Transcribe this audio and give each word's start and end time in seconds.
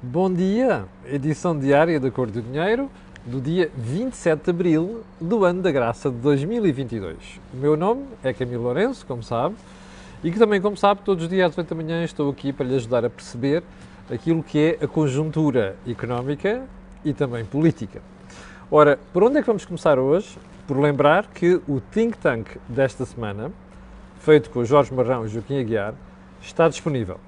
Bom 0.00 0.32
dia, 0.32 0.84
edição 1.06 1.58
diária 1.58 1.98
da 1.98 2.08
Cor 2.08 2.30
do 2.30 2.40
Dinheiro, 2.40 2.88
do 3.26 3.40
dia 3.40 3.68
27 3.76 4.44
de 4.44 4.50
Abril 4.50 5.02
do 5.20 5.44
ano 5.44 5.60
da 5.60 5.72
graça 5.72 6.08
de 6.08 6.18
2022. 6.18 7.16
O 7.52 7.56
meu 7.56 7.76
nome 7.76 8.04
é 8.22 8.32
Camilo 8.32 8.62
Lourenço, 8.62 9.04
como 9.04 9.24
sabe, 9.24 9.56
e 10.22 10.30
que 10.30 10.38
também, 10.38 10.60
como 10.60 10.76
sabe, 10.76 11.00
todos 11.04 11.24
os 11.24 11.28
dias 11.28 11.50
às 11.50 11.58
8 11.58 11.68
da 11.68 11.74
manhã 11.74 12.04
estou 12.04 12.30
aqui 12.30 12.52
para 12.52 12.64
lhe 12.64 12.76
ajudar 12.76 13.04
a 13.04 13.10
perceber 13.10 13.64
aquilo 14.08 14.40
que 14.40 14.78
é 14.80 14.84
a 14.84 14.86
conjuntura 14.86 15.74
económica 15.84 16.62
e 17.04 17.12
também 17.12 17.44
política. 17.44 18.00
Ora, 18.70 19.00
por 19.12 19.24
onde 19.24 19.38
é 19.38 19.40
que 19.40 19.48
vamos 19.48 19.64
começar 19.64 19.98
hoje? 19.98 20.38
Por 20.68 20.78
lembrar 20.78 21.26
que 21.26 21.60
o 21.66 21.80
think 21.80 22.16
tank 22.18 22.50
desta 22.68 23.04
semana, 23.04 23.50
feito 24.20 24.48
com 24.50 24.64
Jorge 24.64 24.94
Marrão 24.94 25.26
e 25.26 25.28
Joaquim 25.28 25.58
Aguiar, 25.58 25.94
está 26.40 26.68
disponível. 26.68 27.18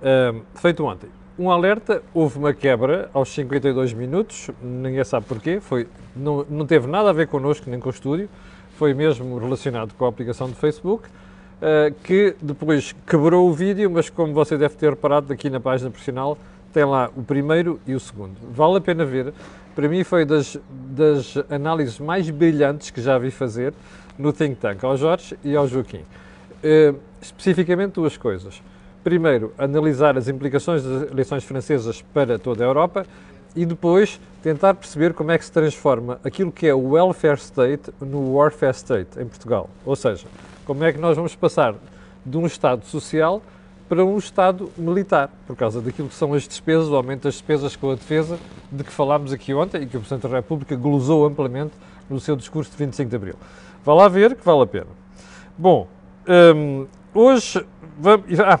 Um, 0.00 0.42
feito 0.54 0.84
ontem. 0.84 1.08
Um 1.38 1.50
alerta, 1.50 2.02
houve 2.14 2.38
uma 2.38 2.54
quebra 2.54 3.10
aos 3.12 3.28
52 3.28 3.92
minutos, 3.92 4.50
ninguém 4.62 5.04
sabe 5.04 5.26
porquê, 5.26 5.60
foi, 5.60 5.86
não, 6.16 6.46
não 6.48 6.66
teve 6.66 6.86
nada 6.86 7.10
a 7.10 7.12
ver 7.12 7.28
connosco 7.28 7.68
nem 7.68 7.78
com 7.78 7.90
o 7.90 7.92
estúdio, 7.92 8.26
foi 8.78 8.94
mesmo 8.94 9.38
relacionado 9.38 9.92
com 9.98 10.06
a 10.06 10.08
aplicação 10.08 10.48
do 10.48 10.56
Facebook, 10.56 11.06
uh, 11.06 11.94
que 12.02 12.34
depois 12.40 12.94
quebrou 13.06 13.50
o 13.50 13.52
vídeo, 13.52 13.90
mas 13.90 14.08
como 14.08 14.32
você 14.32 14.56
deve 14.56 14.76
ter 14.76 14.88
reparado 14.88 15.30
aqui 15.30 15.50
na 15.50 15.60
página 15.60 15.90
profissional, 15.90 16.38
tem 16.72 16.86
lá 16.86 17.10
o 17.14 17.22
primeiro 17.22 17.78
e 17.86 17.94
o 17.94 18.00
segundo. 18.00 18.36
Vale 18.52 18.78
a 18.78 18.80
pena 18.80 19.04
ver, 19.04 19.34
para 19.74 19.88
mim 19.90 20.02
foi 20.04 20.24
das, 20.24 20.58
das 20.70 21.36
análises 21.50 21.98
mais 21.98 22.30
brilhantes 22.30 22.88
que 22.88 23.02
já 23.02 23.18
vi 23.18 23.30
fazer 23.30 23.74
no 24.18 24.32
Think 24.32 24.54
Tank, 24.54 24.82
ao 24.82 24.96
Jorge 24.96 25.36
e 25.44 25.54
ao 25.54 25.68
Joaquim. 25.68 26.00
Uh, 26.64 26.98
especificamente 27.20 27.92
duas 27.92 28.16
coisas 28.16 28.62
primeiro, 29.06 29.52
analisar 29.56 30.18
as 30.18 30.26
implicações 30.26 30.82
das 30.82 31.12
eleições 31.12 31.44
francesas 31.44 32.02
para 32.12 32.40
toda 32.40 32.64
a 32.64 32.66
Europa 32.66 33.06
e 33.54 33.64
depois 33.64 34.20
tentar 34.42 34.74
perceber 34.74 35.14
como 35.14 35.30
é 35.30 35.38
que 35.38 35.44
se 35.44 35.52
transforma 35.52 36.18
aquilo 36.24 36.50
que 36.50 36.66
é 36.66 36.74
o 36.74 36.88
welfare 36.88 37.38
state 37.38 37.92
no 38.00 38.34
warfare 38.34 38.74
state 38.74 39.20
em 39.20 39.24
Portugal. 39.24 39.70
Ou 39.84 39.94
seja, 39.94 40.26
como 40.64 40.82
é 40.82 40.92
que 40.92 40.98
nós 40.98 41.16
vamos 41.16 41.36
passar 41.36 41.76
de 42.24 42.36
um 42.36 42.46
Estado 42.46 42.84
social 42.84 43.40
para 43.88 44.04
um 44.04 44.18
Estado 44.18 44.72
militar, 44.76 45.30
por 45.46 45.54
causa 45.54 45.80
daquilo 45.80 46.08
que 46.08 46.14
são 46.16 46.34
as 46.34 46.42
despesas, 46.42 46.88
o 46.88 46.96
aumento 46.96 47.22
das 47.22 47.34
despesas 47.34 47.76
com 47.76 47.92
a 47.92 47.94
defesa, 47.94 48.40
de 48.72 48.82
que 48.82 48.90
falámos 48.90 49.32
aqui 49.32 49.54
ontem 49.54 49.82
e 49.82 49.86
que 49.86 49.96
o 49.96 50.00
Presidente 50.00 50.28
da 50.28 50.36
República 50.36 50.74
glosou 50.74 51.24
amplamente 51.24 51.74
no 52.10 52.18
seu 52.18 52.34
discurso 52.34 52.72
de 52.72 52.76
25 52.76 53.08
de 53.08 53.14
Abril. 53.14 53.36
Vá 53.84 53.94
lá 53.94 54.08
ver 54.08 54.34
que 54.34 54.44
vale 54.44 54.62
a 54.62 54.66
pena. 54.66 54.90
Bom, 55.56 55.86
hum, 56.56 56.88
hoje 57.14 57.64
vamos. 58.00 58.40
Ah, 58.40 58.58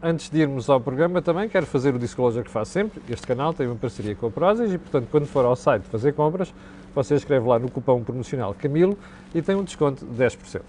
Antes 0.00 0.30
de 0.30 0.38
irmos 0.38 0.70
ao 0.70 0.80
programa, 0.80 1.20
também 1.20 1.48
quero 1.48 1.66
fazer 1.66 1.92
o 1.92 1.98
disclosure 1.98 2.44
que 2.44 2.50
faço 2.50 2.70
sempre. 2.70 3.02
Este 3.10 3.26
canal 3.26 3.52
tem 3.52 3.66
uma 3.66 3.74
parceria 3.74 4.14
com 4.14 4.28
a 4.28 4.30
Prozis 4.30 4.72
e, 4.72 4.78
portanto, 4.78 5.08
quando 5.10 5.26
for 5.26 5.44
ao 5.44 5.56
site 5.56 5.82
fazer 5.88 6.12
compras, 6.12 6.54
você 6.94 7.16
escreve 7.16 7.48
lá 7.48 7.58
no 7.58 7.68
cupom 7.68 8.04
promocional 8.04 8.54
Camilo 8.54 8.96
e 9.34 9.42
tem 9.42 9.56
um 9.56 9.64
desconto 9.64 10.06
de 10.06 10.24
10%. 10.24 10.60
Uh, 10.60 10.62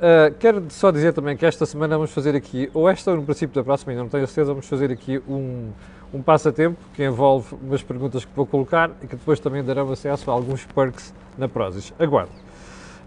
ah, 0.00 0.32
quero 0.40 0.64
só 0.68 0.90
dizer 0.90 1.12
também 1.12 1.36
que 1.36 1.46
esta 1.46 1.64
semana 1.64 1.96
vamos 1.96 2.10
fazer 2.12 2.34
aqui, 2.34 2.68
ou 2.74 2.88
esta 2.88 3.12
ou 3.12 3.16
no 3.16 3.22
princípio 3.22 3.54
da 3.54 3.62
próxima, 3.62 3.92
ainda 3.92 4.02
não 4.02 4.10
tenho 4.10 4.26
certeza, 4.26 4.48
vamos 4.48 4.66
fazer 4.66 4.90
aqui 4.90 5.22
um, 5.28 5.70
um 6.12 6.20
passatempo 6.20 6.76
que 6.92 7.04
envolve 7.04 7.54
umas 7.62 7.84
perguntas 7.84 8.24
que 8.24 8.30
vou 8.34 8.46
colocar 8.46 8.90
e 9.00 9.06
que 9.06 9.14
depois 9.14 9.38
também 9.38 9.62
darão 9.62 9.90
acesso 9.92 10.28
a 10.28 10.34
alguns 10.34 10.64
perks 10.64 11.14
na 11.38 11.48
Prozis. 11.48 11.94
Aguardo. 12.00 12.32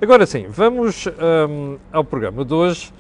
Agora 0.01 0.25
sim, 0.25 0.47
vamos 0.47 1.05
um, 1.05 1.77
ao 1.91 2.05
programa 2.05 2.45
de 2.45 2.53
hoje. 2.53 2.93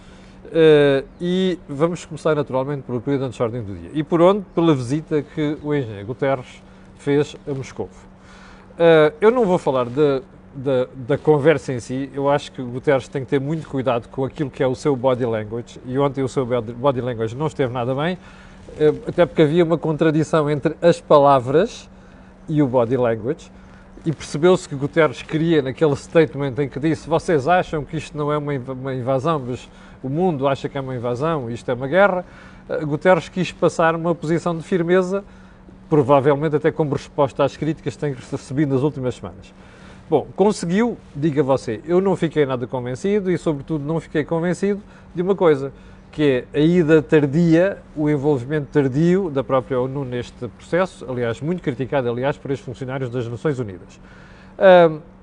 Uh, 0.49 1.05
e 1.21 1.59
vamos 1.69 2.05
começar 2.05 2.33
naturalmente 2.33 2.81
pelo 2.81 2.99
período 2.99 3.29
de 3.29 3.43
ordem 3.43 3.61
do 3.61 3.75
dia. 3.75 3.91
E 3.93 4.03
por 4.03 4.19
onde? 4.19 4.43
Pela 4.55 4.73
visita 4.73 5.21
que 5.21 5.55
o 5.61 5.75
engenheiro 5.75 6.07
Guterres 6.07 6.63
fez 6.97 7.35
a 7.47 7.53
Moscou. 7.53 7.85
Uh, 7.85 9.13
eu 9.21 9.29
não 9.29 9.45
vou 9.45 9.59
falar 9.59 9.85
de, 9.85 10.21
de, 10.55 10.87
da 11.07 11.19
conversa 11.19 11.71
em 11.71 11.79
si, 11.79 12.09
eu 12.15 12.27
acho 12.27 12.51
que 12.51 12.63
Guterres 12.63 13.07
tem 13.07 13.23
que 13.23 13.29
ter 13.29 13.39
muito 13.39 13.67
cuidado 13.67 14.07
com 14.07 14.25
aquilo 14.25 14.49
que 14.49 14.63
é 14.63 14.67
o 14.67 14.73
seu 14.73 14.95
body 14.95 15.25
language, 15.25 15.79
e 15.85 15.99
ontem 15.99 16.23
o 16.23 16.27
seu 16.27 16.45
body 16.45 17.01
language 17.01 17.35
não 17.35 17.45
esteve 17.45 17.71
nada 17.71 17.93
bem, 17.93 18.15
uh, 18.15 19.03
até 19.07 19.27
porque 19.27 19.43
havia 19.43 19.63
uma 19.63 19.77
contradição 19.77 20.49
entre 20.49 20.75
as 20.81 20.99
palavras 20.99 21.87
e 22.47 22.59
o 22.63 22.67
body 22.67 22.97
language, 22.97 23.51
e 24.03 24.11
percebeu-se 24.11 24.67
que 24.67 24.75
Guterres 24.75 25.21
queria, 25.21 25.61
naquele 25.61 25.95
statement 25.95 26.53
em 26.57 26.69
que 26.69 26.79
disse: 26.79 27.07
Vocês 27.07 27.47
acham 27.49 27.83
que 27.83 27.97
isto 27.97 28.17
não 28.17 28.31
é 28.31 28.37
uma 28.37 28.93
invasão, 28.93 29.43
mas 29.45 29.69
o 30.03 30.09
mundo 30.09 30.47
acha 30.47 30.69
que 30.69 30.77
é 30.77 30.81
uma 30.81 30.95
invasão, 30.95 31.49
isto 31.49 31.69
é 31.69 31.73
uma 31.73 31.87
guerra, 31.87 32.25
eh, 32.69 32.85
Guterres 32.85 33.29
quis 33.29 33.51
passar 33.51 33.95
uma 33.95 34.13
posição 34.15 34.55
de 34.55 34.63
firmeza, 34.63 35.23
provavelmente 35.89 36.55
até 36.55 36.71
como 36.71 36.93
resposta 36.93 37.43
às 37.43 37.57
críticas 37.57 37.95
que 37.95 37.99
tem 37.99 38.13
recebido 38.13 38.73
nas 38.73 38.83
últimas 38.83 39.15
semanas. 39.15 39.53
Bom, 40.09 40.27
conseguiu, 40.35 40.97
diga 41.15 41.43
você, 41.43 41.81
eu 41.85 42.01
não 42.01 42.15
fiquei 42.15 42.45
nada 42.45 42.65
convencido 42.65 43.31
e, 43.31 43.37
sobretudo, 43.37 43.85
não 43.85 43.99
fiquei 43.99 44.23
convencido 44.23 44.81
de 45.13 45.21
uma 45.21 45.35
coisa, 45.35 45.71
que 46.11 46.45
é 46.53 46.57
a 46.57 46.59
ida 46.59 47.01
tardia, 47.01 47.77
o 47.95 48.09
envolvimento 48.09 48.67
tardio 48.71 49.29
da 49.29 49.43
própria 49.43 49.79
ONU 49.79 50.03
neste 50.03 50.47
processo, 50.47 51.05
aliás, 51.07 51.41
muito 51.41 51.61
criticado, 51.61 52.09
aliás, 52.09 52.37
por 52.37 52.49
estes 52.49 52.65
funcionários 52.65 53.09
das 53.09 53.27
Nações 53.27 53.59
Unidas. 53.59 53.99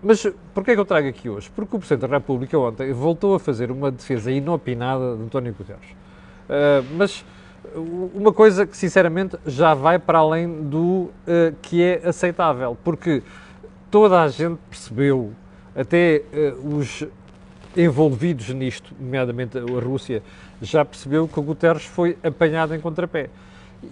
Mas 0.02 0.26
porquê 0.54 0.72
é 0.72 0.74
que 0.74 0.80
eu 0.80 0.84
trago 0.84 1.08
aqui 1.08 1.28
hoje? 1.28 1.50
Porque 1.54 1.76
o 1.76 1.78
Presidente 1.78 2.08
da 2.08 2.16
República 2.16 2.58
ontem 2.58 2.92
voltou 2.92 3.34
a 3.34 3.40
fazer 3.40 3.70
uma 3.70 3.90
defesa 3.90 4.30
inopinada 4.30 5.16
de 5.16 5.22
António 5.22 5.54
Guterres. 5.54 5.90
Uh, 6.48 6.84
mas 6.96 7.24
uma 8.14 8.32
coisa 8.32 8.66
que, 8.66 8.76
sinceramente, 8.76 9.36
já 9.46 9.74
vai 9.74 9.98
para 9.98 10.18
além 10.18 10.62
do 10.64 11.10
uh, 11.26 11.54
que 11.62 11.82
é 11.82 12.02
aceitável, 12.06 12.76
porque 12.84 13.22
toda 13.90 14.22
a 14.22 14.28
gente 14.28 14.58
percebeu, 14.70 15.32
até 15.74 16.22
uh, 16.32 16.76
os 16.76 17.04
envolvidos 17.76 18.48
nisto, 18.50 18.94
nomeadamente 18.98 19.58
a 19.58 19.62
Rússia, 19.62 20.22
já 20.62 20.84
percebeu 20.84 21.28
que 21.28 21.38
o 21.38 21.42
Guterres 21.42 21.84
foi 21.84 22.16
apanhado 22.22 22.74
em 22.74 22.80
contrapé 22.80 23.28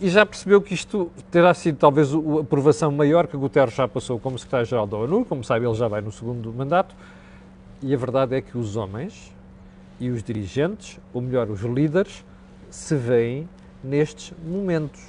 e 0.00 0.08
já 0.08 0.24
percebeu 0.24 0.60
que 0.60 0.74
isto 0.74 1.10
terá 1.30 1.52
sido 1.54 1.78
talvez 1.78 2.12
a 2.12 2.40
aprovação 2.40 2.90
maior 2.90 3.26
que 3.26 3.36
Guterres 3.36 3.74
já 3.74 3.88
passou 3.88 4.18
como 4.18 4.38
secretário-geral 4.38 4.86
da 4.86 4.96
ONU, 4.96 5.24
como 5.24 5.44
sabe, 5.44 5.66
ele 5.66 5.74
já 5.74 5.88
vai 5.88 6.00
no 6.00 6.12
segundo 6.12 6.52
mandato, 6.52 6.94
e 7.82 7.94
a 7.94 7.96
verdade 7.96 8.34
é 8.34 8.40
que 8.40 8.56
os 8.56 8.76
homens 8.76 9.34
e 10.00 10.10
os 10.10 10.22
dirigentes, 10.22 10.98
ou 11.12 11.20
melhor, 11.20 11.50
os 11.50 11.60
líderes, 11.60 12.24
se 12.70 12.96
veem 12.96 13.48
nestes 13.82 14.32
momentos. 14.44 15.00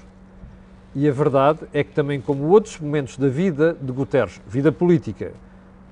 E 0.93 1.07
a 1.09 1.11
verdade 1.11 1.59
é 1.73 1.83
que 1.83 1.91
também 1.91 2.21
como 2.21 2.45
outros 2.45 2.79
momentos 2.79 3.17
da 3.17 3.27
vida 3.27 3.75
de 3.81 3.91
Guterres, 3.91 4.41
vida 4.47 4.71
política, 4.71 5.33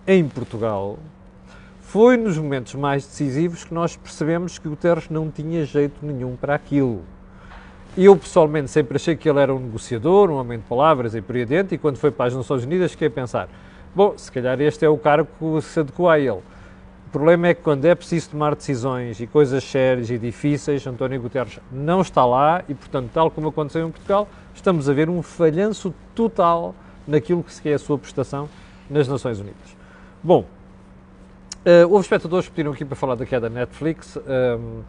em 0.06 0.28
Portugal, 0.28 0.98
foi 1.80 2.18
nos 2.18 2.38
momentos 2.38 2.76
mais 2.76 3.06
decisivos 3.06 3.64
que 3.64 3.74
nós 3.74 3.96
percebemos 3.96 4.58
que 4.58 4.68
Guterres 4.68 5.10
não 5.10 5.30
tinha 5.30 5.66
jeito 5.66 6.06
nenhum 6.06 6.36
para 6.36 6.56
aquilo. 6.56 7.04
Eu, 7.96 8.18
pessoalmente, 8.18 8.72
sempre 8.72 8.96
achei 8.96 9.16
que 9.16 9.30
ele 9.30 9.40
era 9.40 9.54
um 9.54 9.60
negociador, 9.60 10.32
um 10.32 10.34
homem 10.34 10.58
de 10.58 10.64
palavras 10.66 11.14
e 11.14 11.20
adiante, 11.20 11.76
e 11.76 11.78
quando 11.78 11.98
foi 11.98 12.10
para 12.10 12.26
as 12.26 12.36
Nações 12.36 12.64
Unidas 12.64 12.92
fiquei 12.92 13.08
a 13.08 13.12
pensar, 13.12 13.48
bom, 13.94 14.18
se 14.18 14.32
calhar 14.32 14.60
este 14.62 14.84
é 14.84 14.90
o 14.90 14.98
cargo 14.98 15.28
que 15.38 15.62
se 15.62 15.80
adequa 15.80 16.14
a 16.14 16.20
ele. 16.20 16.32
O 16.32 17.10
problema 17.12 17.50
é 17.50 17.54
que 17.54 17.62
quando 17.62 17.86
é 17.86 17.94
preciso 17.94 18.32
tomar 18.32 18.56
decisões 18.56 19.20
e 19.20 19.28
coisas 19.28 19.64
sérias 19.64 20.10
e 20.10 20.18
difíceis, 20.18 20.88
António 20.88 21.22
Guterres 21.22 21.60
não 21.72 22.02
está 22.02 22.26
lá 22.26 22.64
e, 22.68 22.74
portanto, 22.74 23.12
tal 23.14 23.30
como 23.30 23.50
aconteceu 23.50 23.88
em 23.88 23.92
Portugal, 23.92 24.28
estamos 24.56 24.90
a 24.90 24.94
ver 24.94 25.08
um 25.08 25.22
falhanço 25.22 25.94
total 26.16 26.74
naquilo 27.08 27.44
que 27.44 27.70
é 27.70 27.76
a 27.76 27.80
sua 27.80 28.00
prestação 28.00 28.50
nas 28.90 29.08
Nações 29.08 29.40
Unidas. 29.40 29.78
Bom, 30.24 30.48
uh, 31.64 31.88
houve 31.88 32.00
espectadores 32.00 32.48
que 32.48 32.56
pediram 32.56 32.74
aqui 32.74 32.84
para 32.84 32.96
falar 32.96 33.14
da 33.14 33.26
queda 33.28 33.48
da 33.48 33.60
Netflix. 33.60 34.18
Um, 34.18 34.82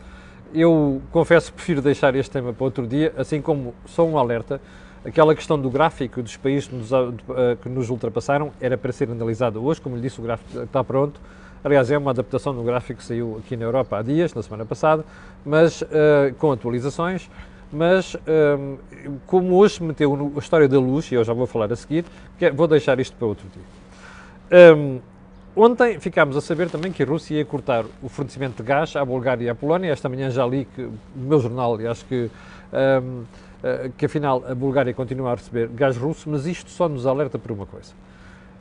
eu 0.54 1.02
confesso 1.10 1.50
que 1.50 1.56
prefiro 1.56 1.82
deixar 1.82 2.14
este 2.14 2.30
tema 2.30 2.52
para 2.52 2.64
outro 2.64 2.86
dia, 2.86 3.12
assim 3.16 3.42
como 3.42 3.74
só 3.86 4.06
um 4.06 4.16
alerta. 4.16 4.60
Aquela 5.04 5.34
questão 5.34 5.60
do 5.60 5.68
gráfico 5.68 6.22
dos 6.22 6.36
países 6.36 6.68
que 6.68 6.74
nos, 6.74 6.90
eh, 6.92 7.56
que 7.62 7.68
nos 7.68 7.90
ultrapassaram 7.90 8.52
era 8.60 8.78
para 8.78 8.90
ser 8.90 9.10
analisada 9.10 9.58
hoje, 9.58 9.80
como 9.80 9.96
lhe 9.96 10.02
disse, 10.02 10.18
o 10.20 10.22
gráfico 10.22 10.60
está 10.60 10.82
pronto. 10.82 11.20
Aliás, 11.62 11.90
é 11.90 11.98
uma 11.98 12.10
adaptação 12.10 12.54
do 12.54 12.62
gráfico 12.62 13.00
que 13.00 13.06
saiu 13.06 13.40
aqui 13.44 13.56
na 13.56 13.64
Europa 13.64 13.98
há 13.98 14.02
dias, 14.02 14.32
na 14.32 14.42
semana 14.42 14.64
passada, 14.64 15.04
mas 15.44 15.82
uh, 15.82 15.86
com 16.38 16.52
atualizações. 16.52 17.28
Mas, 17.72 18.14
um, 18.14 18.18
eh, 18.92 19.10
como 19.26 19.56
hoje 19.56 19.82
meteu 19.82 20.16
no, 20.16 20.32
a 20.36 20.38
história 20.38 20.68
da 20.68 20.78
luz, 20.78 21.10
e 21.10 21.16
eu 21.16 21.24
já 21.24 21.32
vou 21.32 21.46
falar 21.46 21.72
a 21.72 21.76
seguir, 21.76 22.04
que, 22.38 22.48
vou 22.50 22.68
deixar 22.68 23.00
isto 23.00 23.16
para 23.16 23.26
outro 23.26 23.46
dia. 23.52 24.76
Um, 24.76 25.00
Ontem 25.56 26.00
ficámos 26.00 26.36
a 26.36 26.40
saber 26.40 26.68
também 26.68 26.90
que 26.90 27.04
a 27.04 27.06
Rússia 27.06 27.36
ia 27.36 27.44
cortar 27.44 27.84
o 28.02 28.08
fornecimento 28.08 28.56
de 28.56 28.64
gás 28.64 28.96
à 28.96 29.04
Bulgária 29.04 29.44
e 29.44 29.48
à 29.48 29.54
Polónia. 29.54 29.92
Esta 29.92 30.08
manhã 30.08 30.28
já 30.28 30.44
li 30.44 30.64
que, 30.74 30.82
no 30.82 31.28
meu 31.28 31.38
jornal, 31.38 31.80
e 31.80 31.86
acho 31.86 32.04
que, 32.06 32.28
um, 32.72 33.22
eh, 33.62 33.90
que 33.96 34.06
afinal 34.06 34.42
a 34.48 34.52
Bulgária 34.52 34.92
continua 34.92 35.30
a 35.30 35.34
receber 35.36 35.68
gás 35.68 35.96
russo, 35.96 36.28
mas 36.28 36.44
isto 36.44 36.68
só 36.70 36.88
nos 36.88 37.06
alerta 37.06 37.38
por 37.38 37.52
uma 37.52 37.66
coisa. 37.66 37.92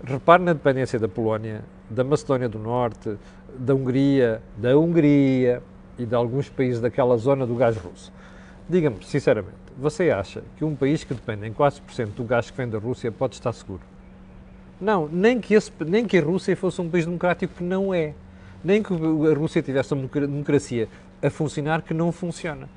Repare 0.03 0.43
na 0.43 0.53
dependência 0.53 0.99
da 0.99 1.07
Polónia, 1.07 1.63
da 1.89 2.03
Macedónia 2.03 2.47
do 2.47 2.59
Norte, 2.59 3.17
da 3.57 3.73
Hungria, 3.73 4.39
da 4.55 4.77
Hungria 4.77 5.63
e 5.97 6.05
de 6.05 6.13
alguns 6.13 6.47
países 6.47 6.79
daquela 6.79 7.17
zona 7.17 7.47
do 7.47 7.55
gás 7.55 7.75
russo. 7.75 8.13
diga-me, 8.69 9.03
sinceramente, 9.03 9.57
você 9.75 10.11
acha 10.11 10.43
que 10.57 10.63
um 10.63 10.75
país 10.75 11.03
que 11.03 11.15
depende 11.15 11.47
em 11.47 11.53
4% 11.53 12.09
do 12.15 12.23
gás 12.23 12.51
que 12.51 12.57
vem 12.57 12.69
da 12.69 12.77
Rússia 12.77 13.11
pode 13.11 13.33
estar 13.33 13.51
seguro? 13.51 13.92
Não, 14.83 15.07
nem 15.07 15.39
que, 15.39 15.53
esse, 15.53 15.71
nem 15.87 16.05
que 16.05 16.17
a 16.17 16.21
Rússia 16.21 16.57
fosse 16.57 16.81
um 16.81 16.89
país 16.89 17.05
democrático 17.05 17.53
que 17.55 17.63
não 17.63 17.93
é. 17.93 18.13
Nem 18.61 18.83
que 18.83 18.91
a 18.93 19.33
Rússia 19.33 19.61
tivesse 19.61 19.93
uma 19.93 20.09
democracia 20.09 20.89
a 21.21 21.29
funcionar 21.29 21.81
que 21.83 21.93
não 21.93 22.11
funciona. 22.11 22.67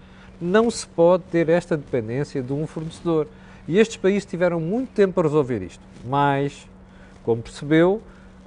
Não 0.41 0.71
se 0.71 0.87
pode 0.87 1.25
ter 1.25 1.49
esta 1.49 1.77
dependência 1.77 2.41
de 2.41 2.53
um 2.53 2.65
fornecedor. 2.65 3.27
E 3.67 3.81
estes 3.81 3.97
países 3.97 4.25
tiveram 4.25 4.61
muito 4.61 4.93
tempo 4.93 5.15
para 5.15 5.25
resolver 5.25 5.61
isto. 5.63 5.83
Mas, 6.05 6.69
como 7.25 7.43
percebeu, 7.43 8.01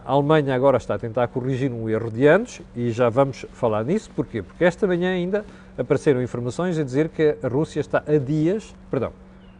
a 0.05 0.13
Alemanha 0.13 0.55
agora 0.55 0.77
está 0.77 0.95
a 0.95 0.99
tentar 0.99 1.27
corrigir 1.27 1.69
um 1.69 1.89
erro 1.89 2.09
de 2.09 2.27
anos 2.27 2.61
e 2.73 2.91
já 2.91 3.09
vamos 3.09 3.45
falar 3.51 3.83
nisso. 3.83 4.09
Porquê? 4.15 4.41
Porque 4.41 4.63
esta 4.63 4.87
manhã 4.87 5.11
ainda 5.11 5.43
apareceram 5.77 6.23
informações 6.23 6.79
a 6.79 6.83
dizer 6.83 7.09
que 7.09 7.35
a 7.43 7.47
Rússia 7.49 7.81
está 7.81 8.01
a 8.07 8.17
dias, 8.17 8.73
perdão, 8.89 9.11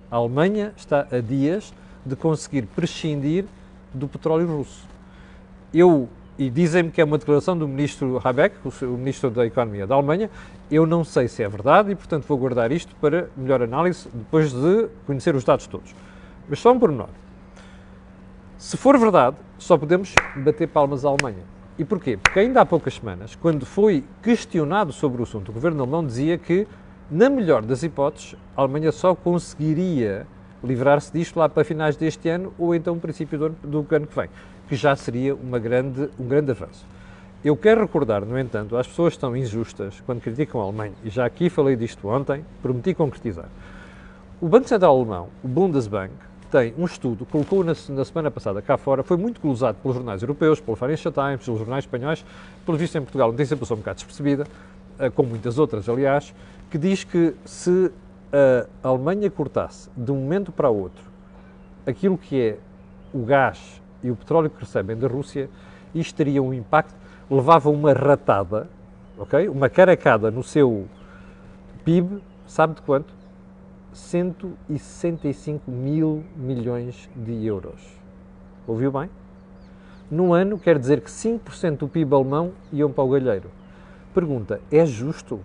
a 0.09 0.15
Alemanha 0.15 0.73
está 0.77 1.05
a 1.11 1.19
dias 1.19 1.73
de 2.05 2.15
conseguir 2.15 2.61
prescindir 2.63 3.43
do 3.93 4.07
petróleo 4.07 4.57
russo. 4.57 4.87
Eu, 5.73 6.09
e 6.37 6.49
dizem-me 6.49 6.91
que 6.91 7.01
é 7.01 7.03
uma 7.03 7.17
declaração 7.17 7.57
do 7.57 7.67
ministro 7.67 8.19
Habeck, 8.23 8.55
o 8.83 8.85
ministro 8.97 9.29
da 9.29 9.45
Economia 9.45 9.85
da 9.85 9.95
Alemanha, 9.95 10.29
eu 10.71 10.85
não 10.85 11.03
sei 11.03 11.27
se 11.27 11.43
é 11.43 11.49
verdade 11.49 11.91
e, 11.91 11.95
portanto, 11.95 12.25
vou 12.27 12.37
guardar 12.37 12.71
isto 12.71 12.95
para 12.97 13.29
melhor 13.35 13.61
análise 13.61 14.07
depois 14.13 14.51
de 14.53 14.87
conhecer 15.05 15.35
os 15.35 15.43
dados 15.43 15.67
todos. 15.67 15.93
Mas 16.47 16.59
só 16.59 16.71
um 16.71 16.79
pormenor. 16.79 17.09
Se 18.57 18.75
for 18.75 18.97
verdade, 18.97 19.37
só 19.57 19.77
podemos 19.77 20.13
bater 20.35 20.67
palmas 20.67 21.05
à 21.05 21.09
Alemanha. 21.09 21.43
E 21.77 21.85
porquê? 21.85 22.17
Porque 22.17 22.39
ainda 22.39 22.59
há 22.59 22.65
poucas 22.65 22.95
semanas, 22.95 23.35
quando 23.35 23.65
foi 23.65 24.03
questionado 24.21 24.91
sobre 24.91 25.21
o 25.21 25.23
assunto, 25.23 25.49
o 25.49 25.53
governo 25.53 25.81
alemão 25.81 26.05
dizia 26.05 26.37
que, 26.37 26.67
na 27.09 27.29
melhor 27.29 27.61
das 27.61 27.83
hipóteses, 27.83 28.35
a 28.55 28.61
Alemanha 28.61 28.91
só 28.91 29.15
conseguiria 29.15 30.27
livrar-se 30.63 31.11
disto 31.11 31.37
lá 31.37 31.47
para 31.47 31.63
finais 31.63 31.95
deste 31.95 32.29
ano 32.29 32.53
ou 32.57 32.75
então 32.75 32.97
princípio 32.99 33.37
do, 33.37 33.49
do 33.49 33.95
ano 33.95 34.07
que 34.07 34.15
vem, 34.15 34.29
que 34.67 34.75
já 34.75 34.95
seria 34.95 35.35
uma 35.35 35.59
grande, 35.59 36.09
um 36.19 36.27
grande 36.27 36.51
avanço. 36.51 36.85
Eu 37.43 37.55
quero 37.55 37.81
recordar, 37.81 38.25
no 38.25 38.37
entanto, 38.37 38.75
as 38.75 38.85
pessoas 38.85 39.13
estão 39.13 39.35
injustas 39.35 40.01
quando 40.05 40.19
criticam 40.19 40.59
a 40.59 40.65
Alemanha, 40.65 40.93
e 41.03 41.09
já 41.09 41.25
aqui 41.25 41.49
falei 41.49 41.75
disto 41.75 42.07
ontem, 42.07 42.43
prometi 42.61 42.93
concretizar. 42.93 43.47
O 44.41 44.47
Banco 44.47 44.67
Central 44.67 44.95
Alemão, 44.95 45.29
o 45.43 45.47
Bundesbank, 45.47 46.13
tem 46.51 46.73
um 46.77 46.85
estudo, 46.85 47.25
colocou 47.25 47.63
na, 47.63 47.73
na, 47.89 48.05
semana 48.05 48.31
passada 48.31 48.61
cá 48.61 48.75
fora, 48.77 49.03
foi 49.03 49.15
muito 49.15 49.39
glosado 49.39 49.77
pelos 49.81 49.95
jornais 49.95 50.21
europeus, 50.21 50.59
pelo 50.59 50.75
Financial 50.75 51.13
Times, 51.13 51.45
pelos 51.45 51.59
jornais 51.59 51.83
espanhóis, 51.83 52.25
pelo 52.65 52.77
visto 52.77 52.97
em 52.97 53.01
Portugal, 53.01 53.31
tem 53.31 53.45
sempre 53.45 53.65
um 53.71 53.77
bocado 53.77 53.95
despercebida, 53.95 54.47
eh, 54.97 55.09
como 55.09 55.29
muitas 55.29 55.59
outras, 55.59 55.87
aliás, 55.87 56.33
que 56.69 56.77
diz 56.77 57.03
que 57.03 57.35
se 57.45 57.91
a 58.31 58.87
Alemanha 58.87 59.29
cortasse 59.29 59.89
de 59.95 60.11
um 60.11 60.15
momento 60.15 60.51
para 60.51 60.69
outro 60.69 61.09
aquilo 61.89 62.17
que 62.17 62.39
é 62.41 62.57
o 63.13 63.23
gás 63.25 63.81
e 64.03 64.11
o 64.11 64.15
petróleo 64.15 64.49
que 64.49 64.59
recebem 64.59 64.95
da 64.95 65.07
Rússia, 65.07 65.49
isto 65.93 66.15
teria 66.15 66.41
um 66.41 66.53
impacto, 66.53 66.95
levava 67.29 67.69
uma 67.69 67.93
ratada, 67.93 68.69
ok? 69.17 69.49
Uma 69.49 69.69
caracada 69.69 70.31
no 70.31 70.43
seu 70.43 70.87
PIB, 71.83 72.21
sabe 72.47 72.75
de 72.75 72.81
quanto? 72.81 73.13
165 73.91 75.69
mil 75.69 76.23
milhões 76.35 77.09
de 77.15 77.45
euros. 77.45 77.81
Ouviu 78.67 78.91
bem? 78.91 79.09
No 80.09 80.33
ano 80.33 80.57
quer 80.57 80.77
dizer 80.77 81.01
que 81.01 81.09
5% 81.09 81.77
do 81.77 81.87
PIB 81.87 82.13
alemão 82.13 82.51
iam 82.71 82.91
para 82.91 83.03
o 83.03 83.09
galheiro. 83.09 83.49
Pergunta: 84.13 84.61
é 84.71 84.85
justo? 84.85 85.39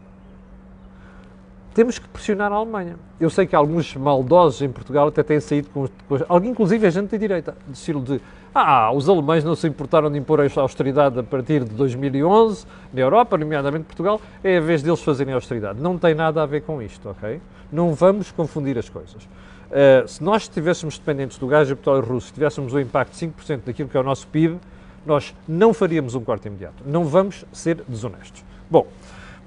Temos 1.75 1.99
que 1.99 2.07
pressionar 2.07 2.53
a 2.53 2.55
Alemanha. 2.55 2.95
Eu 3.19 3.29
sei 3.29 3.47
que 3.49 3.57
alguns 3.57 3.97
maldosos 3.97 4.63
em 4.63 4.71
Portugal 4.71 5.09
até 5.09 5.25
têm 5.25 5.41
saído 5.41 5.69
com. 5.71 5.89
alguém, 6.29 6.53
inclusive, 6.53 6.87
é 6.87 6.91
gente 6.91 7.11
de 7.11 7.19
direita, 7.19 7.57
de 7.67 7.77
estilo 7.77 8.01
de. 8.01 8.21
Ah, 8.55 8.93
os 8.93 9.09
alemães 9.09 9.43
não 9.43 9.57
se 9.57 9.67
importaram 9.67 10.09
de 10.09 10.17
impor 10.17 10.41
a 10.41 10.61
austeridade 10.61 11.19
a 11.19 11.23
partir 11.25 11.65
de 11.65 11.75
2011 11.75 12.65
na 12.93 13.01
Europa, 13.01 13.37
nomeadamente 13.37 13.87
Portugal, 13.87 14.21
é 14.45 14.59
a 14.59 14.61
vez 14.61 14.85
deles 14.85 15.03
fazerem 15.03 15.35
austeridade. 15.35 15.81
Não 15.81 15.99
tem 15.99 16.15
nada 16.15 16.41
a 16.45 16.47
ver 16.47 16.63
com 16.63 16.81
isto, 16.81 17.09
ok? 17.09 17.41
Não 17.73 17.93
vamos 17.93 18.31
confundir 18.31 18.79
as 18.79 18.89
coisas. 18.89 19.25
Uh, 19.25 20.07
se 20.07 20.23
nós 20.23 20.43
estivéssemos 20.43 20.97
dependentes 20.97 21.39
do 21.39 21.49
gás 21.49 21.69
e 21.69 21.75
petróleo 21.75 22.05
russo, 22.05 22.29
se 22.29 22.35
tivéssemos 22.35 22.73
o 22.73 22.79
impacto 22.79 23.19
de 23.19 23.27
5% 23.27 23.63
daquilo 23.67 23.89
que 23.89 23.97
é 23.97 24.01
o 24.01 24.05
nosso 24.05 24.29
PIB, 24.29 24.61
nós 25.05 25.35
não 25.49 25.75
faríamos 25.75 26.15
um 26.15 26.23
corte 26.23 26.47
imediato. 26.47 26.85
Não 26.87 27.05
vamos 27.05 27.45
ser 27.53 27.83
desonestos. 27.89 28.45
Bom, 28.71 28.87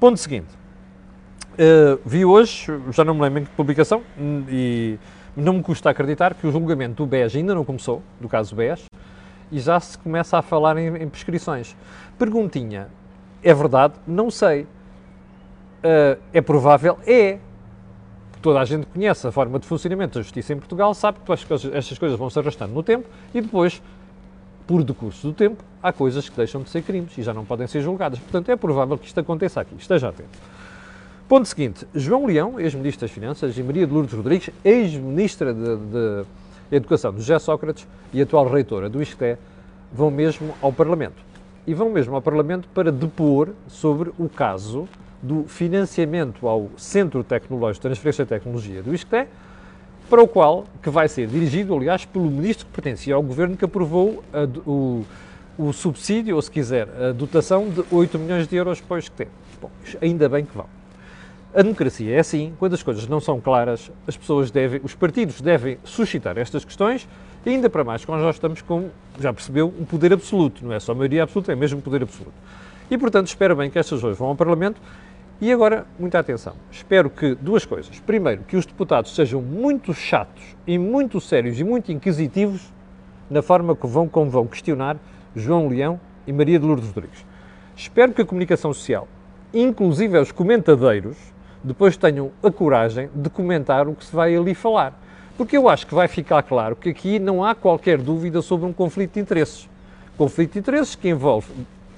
ponto 0.02 0.18
seguinte. 0.18 0.67
Uh, 1.58 2.00
vi 2.06 2.24
hoje, 2.24 2.68
já 2.92 3.04
não 3.04 3.16
me 3.16 3.22
lembro 3.22 3.40
em 3.40 3.46
que 3.46 3.52
publicação, 3.52 4.04
e 4.48 5.00
não 5.36 5.54
me 5.54 5.64
custa 5.64 5.90
acreditar 5.90 6.36
que 6.36 6.46
o 6.46 6.52
julgamento 6.52 7.04
do 7.04 7.08
BES 7.08 7.36
ainda 7.36 7.56
não 7.56 7.66
começou, 7.66 8.04
do 8.22 8.30
caso 8.30 8.56
BES, 8.56 8.86
e 9.52 9.60
já 9.60 9.80
se 9.80 9.98
começa 9.98 10.38
a 10.38 10.44
falar 10.44 10.78
em, 10.78 10.96
em 10.98 11.10
prescrições. 11.10 11.76
Perguntinha, 12.18 12.90
é 13.42 13.54
verdade? 13.56 13.96
Não 14.06 14.30
sei. 14.30 14.64
Uh, 14.64 16.22
é 16.32 16.42
provável? 16.42 17.00
É. 17.08 17.40
Toda 18.40 18.60
a 18.60 18.66
gente 18.66 18.86
conhece 18.86 19.26
a 19.26 19.32
forma 19.32 19.58
de 19.58 19.66
funcionamento 19.66 20.20
da 20.20 20.22
justiça 20.22 20.54
em 20.54 20.58
Portugal, 20.58 20.94
sabe 20.94 21.18
que 21.26 21.32
estas 21.76 21.98
coisas 21.98 22.20
vão 22.20 22.30
se 22.30 22.38
arrastando 22.38 22.72
no 22.72 22.84
tempo 22.84 23.08
e 23.34 23.42
depois, 23.42 23.82
por 24.68 24.84
decurso 24.84 25.26
do 25.26 25.34
tempo, 25.34 25.64
há 25.82 25.92
coisas 25.92 26.30
que 26.30 26.38
deixam 26.38 26.62
de 26.62 26.70
ser 26.70 26.84
crimes 26.84 27.18
e 27.18 27.24
já 27.24 27.34
não 27.34 27.44
podem 27.44 27.66
ser 27.66 27.82
julgadas. 27.82 28.20
Portanto, 28.20 28.50
é 28.50 28.56
provável 28.56 28.96
que 28.96 29.08
isto 29.08 29.20
aconteça 29.20 29.60
aqui. 29.60 29.76
Esteja 29.76 30.10
atento. 30.10 30.38
Ponto 31.28 31.46
seguinte, 31.46 31.86
João 31.94 32.26
Leão, 32.26 32.58
ex-ministro 32.58 33.02
das 33.02 33.12
Finanças, 33.12 33.58
e 33.58 33.62
Maria 33.62 33.86
de 33.86 33.92
Lourdes 33.92 34.14
Rodrigues, 34.14 34.50
ex-ministra 34.64 35.54
de, 35.54 35.76
de, 35.76 36.26
Educação 36.72 37.12
do 37.12 37.20
José 37.20 37.38
Sócrates 37.38 37.86
e 38.14 38.22
atual 38.22 38.48
reitora 38.48 38.90
do 38.90 39.02
ISCTE, 39.02 39.38
vão 39.92 40.10
mesmo 40.10 40.56
ao 40.62 40.72
Parlamento. 40.72 41.18
E 41.66 41.74
vão 41.74 41.90
mesmo 41.90 42.16
ao 42.16 42.22
Parlamento 42.22 42.70
para 42.74 42.94
depor 42.94 43.50
sobre 43.68 44.10
o 44.18 44.30
caso 44.30 44.88
do 45.22 45.44
financiamento 45.44 46.48
ao 46.48 46.70
Centro 46.78 47.22
Tecnológico 47.26 47.82
de 47.82 47.82
Transferência 47.82 48.24
de 48.24 48.30
Tecnologia 48.30 48.82
do 48.82 48.96
ISCTE, 48.96 49.28
para 50.10 50.24
o 50.24 50.28
qual, 50.30 50.64
que 50.82 50.90
vai 50.90 51.10
ser 51.10 51.28
dirigido, 51.28 51.76
aliás, 51.76 52.06
pelo 52.06 52.32
ministro 52.32 52.66
que 52.66 52.72
pertencia 52.72 53.16
ao 53.16 53.22
governo 53.22 53.58
que 53.58 53.66
aprovou 53.66 54.24
a, 54.32 54.48
o, 54.66 55.06
o 55.58 55.74
subsídio, 55.74 56.38
ou 56.38 56.42
se 56.42 56.50
quiser, 56.50 56.88
a 56.88 57.12
dotação 57.12 57.70
de 57.70 57.84
8 57.92 58.18
milhões 58.18 58.48
de 58.48 58.56
euros 58.56 58.80
para 58.80 58.96
o 58.96 59.00
ISCTE. 59.00 59.28
Bom, 59.62 59.70
ainda 60.02 60.30
bem 60.30 60.46
que 60.46 60.56
vão. 60.56 60.77
A 61.58 61.64
democracia 61.64 62.16
é 62.16 62.20
assim, 62.20 62.54
quando 62.60 62.76
as 62.76 62.84
coisas 62.84 63.08
não 63.08 63.20
são 63.20 63.42
claras, 63.42 63.92
as 64.06 64.16
pessoas 64.16 64.52
devem, 64.52 64.80
os 64.84 64.94
partidos 64.94 65.42
devem 65.42 65.80
suscitar 65.84 66.38
estas 66.38 66.64
questões, 66.64 67.10
ainda 67.44 67.68
para 67.68 67.84
mais 67.84 68.06
quando 68.06 68.22
nós 68.22 68.36
estamos 68.36 68.62
com, 68.62 68.92
já 69.20 69.34
percebeu, 69.34 69.74
um 69.80 69.84
poder 69.84 70.14
absoluto, 70.14 70.64
não 70.64 70.72
é 70.72 70.80
só 70.80 70.94
maioria 70.94 71.24
absoluta, 71.24 71.52
é 71.52 71.56
mesmo 71.56 71.82
poder 71.82 72.04
absoluto. 72.04 72.36
E, 72.92 72.96
portanto, 72.96 73.26
espero 73.26 73.56
bem 73.56 73.72
que 73.72 73.80
estas 73.80 74.04
hoje 74.04 74.20
vão 74.20 74.28
ao 74.28 74.36
Parlamento. 74.36 74.80
E 75.42 75.52
agora, 75.52 75.88
muita 75.98 76.20
atenção. 76.20 76.54
Espero 76.72 77.10
que 77.10 77.34
duas 77.34 77.66
coisas. 77.66 78.00
Primeiro, 78.02 78.44
que 78.44 78.56
os 78.56 78.68
deputados 78.68 79.16
sejam 79.16 79.42
muito 79.42 79.96
chatos 79.96 80.56
e 80.68 80.78
muito 80.78 81.20
sérios 81.20 81.60
e 81.60 81.64
muito 81.64 81.92
inquisitivos 81.92 82.72
na 83.32 83.42
forma 83.42 83.76
que 83.76 83.88
vão, 83.88 84.08
como 84.08 84.30
vão 84.30 84.46
questionar 84.46 84.96
João 85.36 85.70
Leão 85.70 86.00
e 86.28 86.32
Maria 86.32 86.60
de 86.60 86.66
Lourdes 86.68 86.90
Rodrigues. 86.90 87.26
Espero 87.76 88.14
que 88.14 88.22
a 88.22 88.26
comunicação 88.26 88.72
social, 88.72 89.08
inclusive 89.52 90.20
os 90.20 90.32
comentadeiros, 90.32 91.18
depois 91.64 91.98
tenham 91.98 92.32
a 92.44 92.52
coragem 92.52 93.10
de 93.14 93.30
comentar 93.30 93.88
o 93.88 93.96
que 93.96 94.06
se 94.06 94.16
vai 94.16 94.36
ali 94.36 94.54
falar. 94.54 95.00
Porque 95.38 95.56
eu 95.56 95.70
acho 95.70 95.86
que 95.86 95.94
vai 95.94 96.08
ficar 96.08 96.42
claro 96.44 96.76
que 96.76 96.90
aqui 96.90 97.20
não 97.20 97.44
há 97.44 97.54
qualquer 97.54 98.00
dúvida 98.00 98.42
sobre 98.42 98.66
um 98.66 98.74
conflito 98.74 99.14
de 99.14 99.20
interesses. 99.20 99.70
Conflito 100.18 100.54
de 100.54 100.60
interesses 100.60 100.96
que 100.96 101.10
envolve 101.10 101.48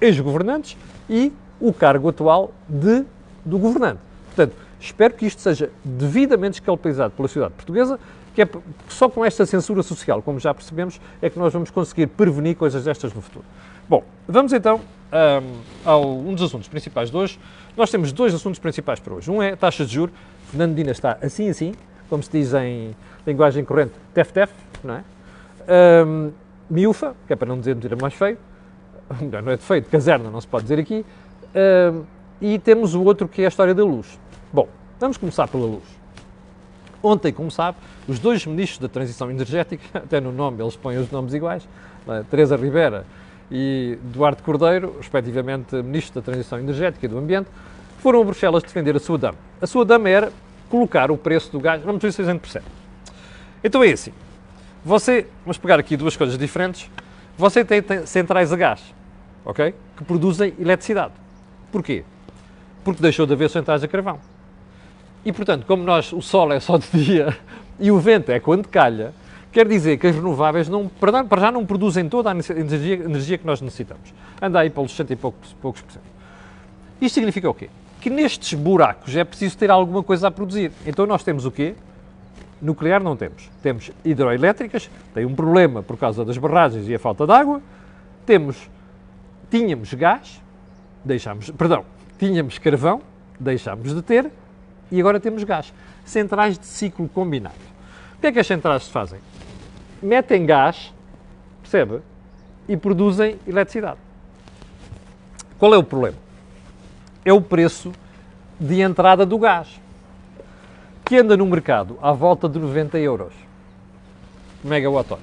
ex-governantes 0.01 0.78
e 1.10 1.32
o 1.60 1.72
cargo 1.74 2.10
atual 2.10 2.51
de, 2.68 3.06
do 3.46 3.58
governante. 3.58 4.00
Portanto, 4.28 4.56
espero 4.80 5.13
que 5.13 5.25
isto 5.25 5.42
seja 5.42 5.70
devidamente 5.84 6.60
escalpelizado 6.60 7.13
pela 7.13 7.28
sociedade 7.28 7.54
portuguesa, 7.54 8.00
que 8.36 8.42
é 8.42 8.50
só 8.88 9.10
com 9.10 9.24
esta 9.24 9.46
censura 9.46 9.84
social, 9.84 10.22
como 10.22 10.39
já 10.39 10.54
percebemos, 10.54 11.00
é 11.22 11.30
que 11.30 11.39
nós 11.39 11.51
vamos 11.51 11.70
conseguir 11.70 12.08
prevenir 12.08 12.56
coisas 12.56 12.86
destas 12.86 13.13
no 13.13 13.22
futuro. 13.22 13.46
Bom, 13.88 14.04
vamos 14.28 14.54
então 14.54 14.82
um, 15.12 15.62
ao 15.84 16.18
um 16.18 16.34
dos 16.34 16.44
assuntos 16.44 16.68
principais 16.68 17.10
de 17.10 17.18
hoje. 17.18 17.39
Nós 17.75 17.89
temos 17.89 18.12
dois 18.12 18.34
assuntos 18.34 18.60
principais 18.60 19.00
para 19.00 19.13
hoje. 19.13 19.30
Um 19.30 19.42
é 19.42 19.56
taxas 19.56 19.88
de 19.88 19.96
juros. 19.96 20.16
Fernando 20.50 20.75
Dina 20.75 20.92
está 20.92 21.18
assim, 21.22 21.50
assim, 21.50 21.74
como 22.10 22.24
se 22.24 22.32
diz 22.32 22.54
em 22.54 22.96
linguagem 23.25 23.63
corrente, 23.63 23.94
tef-tef, 24.13 24.51
não 24.84 24.96
é? 24.96 25.04
Um, 26.06 26.32
miúfa, 26.70 27.16
que 27.28 27.34
é 27.34 27.36
para 27.36 27.48
não 27.48 27.60
dizer 27.60 27.75
mentira 27.75 27.96
mais 27.96 28.13
feio, 28.13 28.38
não 29.44 29.51
é 29.51 29.58
de 29.58 29.63
feio, 29.63 29.82
de 29.82 29.89
caserna, 29.89 30.30
não 30.30 30.42
se 30.42 30.48
pode 30.48 30.63
dizer 30.63 30.80
aqui. 30.80 31.06
Um, 31.94 32.04
e 32.42 32.58
temos 32.58 32.96
o 32.96 33.04
outro 33.04 33.28
que 33.28 33.42
é 33.42 33.46
a 33.46 33.48
história 33.48 33.75
da 33.75 33.84
luz. 33.84 34.20
Bom, 34.51 34.68
vamos 35.00 35.18
começar 35.18 35.48
pela 35.48 35.66
luz. 35.66 35.84
Ontem, 37.01 37.32
como 37.32 37.50
sabe, 37.50 37.78
os 38.08 38.20
dois 38.20 38.46
ministros 38.46 38.80
da 38.80 38.89
transição 38.89 39.30
energética, 39.30 39.84
até 40.00 40.20
no 40.20 40.32
nome 40.32 40.62
eles 40.63 40.75
põem 40.75 40.98
os 40.98 41.12
nomes 41.12 41.34
iguais, 41.34 41.68
é? 42.08 42.24
Teresa 42.24 42.56
Ribeira 42.56 43.06
e 43.51 43.98
Duarte 44.03 44.44
Cordeiro, 44.44 44.96
respectivamente 44.98 45.75
Ministro 45.77 46.22
da 46.22 46.25
Transição 46.25 46.60
Energética 46.60 47.06
e 47.06 47.10
do 47.10 47.18
Ambiente, 47.18 47.50
foram 48.00 48.22
a 48.22 48.24
Bruxelas 48.24 48.63
defender 48.63 48.96
a 48.96 49.00
sua 49.00 49.18
dama. 49.18 49.38
A 49.62 49.68
sua 49.68 49.84
dama 49.84 50.08
era 50.08 50.32
colocar 50.70 51.12
o 51.12 51.18
preço 51.18 51.51
do 51.51 51.60
gás. 51.60 51.82
Vamos 51.82 52.01
ver 52.01 52.13
se 52.13 52.22
a. 52.22 52.62
Então 53.63 53.84
é 53.84 53.91
assim. 53.91 54.13
Você, 54.86 55.27
vamos 55.44 55.58
pegar 55.58 55.79
aqui 55.79 55.98
duas 55.98 56.15
coisas 56.15 56.38
diferentes. 56.38 56.89
Você 57.38 57.65
tem, 57.65 57.82
tem 57.82 58.06
centrais 58.06 58.53
a 58.53 58.56
gás, 58.56 58.82
ok? 59.44 59.74
Que 59.98 60.03
produzem 60.03 60.53
eletricidade. 60.60 61.13
Porquê? 61.72 62.03
Porque 62.84 63.01
deixou 63.01 63.25
de 63.25 63.34
haver 63.34 63.50
centrais 63.50 63.84
a 63.84 63.88
carvão. 63.88 64.20
E 65.25 65.34
portanto, 65.34 65.65
como 65.65 65.84
nós, 65.84 66.13
o 66.13 66.22
sol 66.22 66.51
é 66.53 66.60
só 66.60 66.77
de 66.77 66.89
dia 66.91 67.38
e 67.79 67.91
o 67.91 68.00
vento 68.00 68.32
é 68.32 68.39
quando 68.39 68.68
calha, 68.68 69.13
quer 69.51 69.68
dizer 69.68 69.98
que 69.98 70.08
as 70.08 70.15
renováveis 70.15 70.70
não, 70.70 70.88
para 70.88 71.41
já 71.41 71.51
não 71.51 71.65
produzem 71.65 72.08
toda 72.08 72.32
a 72.32 72.34
energia, 72.34 72.96
energia 72.96 73.38
que 73.38 73.46
nós 73.46 73.62
necessitamos. 73.62 74.13
Anda 74.41 74.60
aí 74.60 74.70
pelos 74.70 74.91
60 74.91 75.13
e 75.13 75.15
poucos, 75.15 75.53
poucos 75.62 75.82
por 75.82 75.91
cento. 75.91 76.03
Isto 77.01 77.15
significa 77.15 77.50
o 77.50 77.53
quê? 77.53 77.70
Que 78.01 78.10
nestes 78.10 78.53
buracos 78.53 79.15
é 79.15 79.24
preciso 79.24 79.58
ter 79.58 79.72
alguma 79.72 80.03
coisa 80.03 80.27
a 80.27 80.32
produzir. 80.32 80.72
Então 80.86 81.06
nós 81.06 81.24
temos 81.24 81.46
o 81.46 81.51
quê? 81.51 81.75
Nuclear 82.62 83.01
não 83.01 83.15
temos. 83.15 83.50
Temos 83.63 83.91
hidroelétricas, 84.03 84.89
tem 85.13 85.25
um 85.25 85.34
problema 85.34 85.82
por 85.82 85.98
causa 85.98 86.25
das 86.25 86.38
barragens 86.38 86.88
e 86.88 86.96
a 86.96 87.00
falta 87.00 87.25
de 87.25 87.32
água. 87.32 87.62
Temos, 88.25 88.70
tínhamos 89.50 89.94
gás, 89.94 90.41
deixámos, 91.03 91.50
perdão, 91.51 91.86
tínhamos 92.18 92.58
carvão, 92.58 93.01
deixámos 93.39 93.96
de 93.96 94.01
ter, 94.01 94.29
e 94.91 95.00
agora 95.00 95.20
temos 95.20 95.44
gás. 95.44 95.74
Centrais 96.03 96.58
de 96.60 96.65
ciclo 96.65 97.08
combinado. 97.08 97.56
O 98.18 98.22
que 98.22 98.27
é 98.27 98.32
que 98.32 98.39
as 98.39 98.48
centrais 98.48 98.88
fazem? 98.88 99.20
Metem 100.01 100.46
gás, 100.46 100.94
percebe? 101.62 102.00
E 102.68 102.77
produzem 102.77 103.39
eletricidade. 103.48 104.00
Qual 105.58 105.74
é 105.74 105.77
o 105.77 105.84
problema? 105.84 106.18
É 107.25 107.34
o 107.34 107.41
preço 107.41 107.91
de 108.60 108.82
entrada 108.82 109.25
do 109.25 109.38
gás, 109.38 109.79
que 111.06 111.18
anda 111.18 111.36
no 111.36 111.46
mercado 111.46 111.98
à 112.01 112.12
volta 112.12 112.48
de 112.48 112.60
90 112.60 112.98
euros 113.00 113.34
megawatt-hora. 114.63 115.22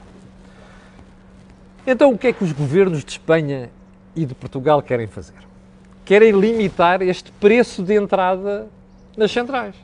Então, 1.87 2.13
o 2.13 2.19
que 2.19 2.29
é 2.29 2.33
que 2.33 2.43
os 2.43 2.53
governos 2.53 3.05
de 3.05 3.13
Espanha 3.13 3.71
e 4.15 4.25
de 4.25 4.35
Portugal 4.35 4.83
querem 4.83 5.07
fazer? 5.07 5.37
Querem 6.05 6.33
limitar 6.33 7.01
este 7.03 7.31
preço 7.33 7.83
de 7.83 7.95
entrada 7.95 8.69
nas 9.17 9.31
centrais, 9.31 9.75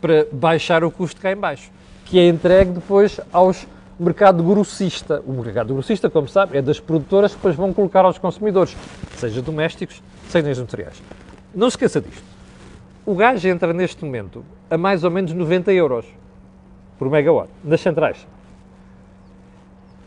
para 0.00 0.26
baixar 0.32 0.82
o 0.82 0.90
custo 0.90 1.20
cá 1.20 1.30
em 1.30 1.36
baixo, 1.36 1.70
que 2.04 2.18
é 2.18 2.26
entregue 2.28 2.72
depois 2.72 3.20
aos 3.32 3.66
mercado 4.04 4.42
grossista. 4.42 5.22
O 5.26 5.32
mercado 5.32 5.74
grossista, 5.74 6.08
como 6.08 6.28
sabe, 6.28 6.58
é 6.58 6.62
das 6.62 6.80
produtoras 6.80 7.32
que 7.32 7.38
depois 7.38 7.54
vão 7.54 7.72
colocar 7.72 8.04
aos 8.04 8.18
consumidores, 8.18 8.76
seja 9.16 9.42
domésticos, 9.42 10.02
seja 10.28 10.50
industriais. 10.50 11.02
Não 11.54 11.68
se 11.68 11.74
esqueça 11.74 12.00
disto. 12.00 12.22
O 13.04 13.14
gás 13.14 13.44
entra 13.44 13.72
neste 13.72 14.04
momento 14.04 14.44
a 14.70 14.76
mais 14.76 15.04
ou 15.04 15.10
menos 15.10 15.32
90 15.32 15.72
euros 15.72 16.06
por 16.98 17.10
megawatt 17.10 17.50
nas 17.64 17.80
centrais. 17.80 18.26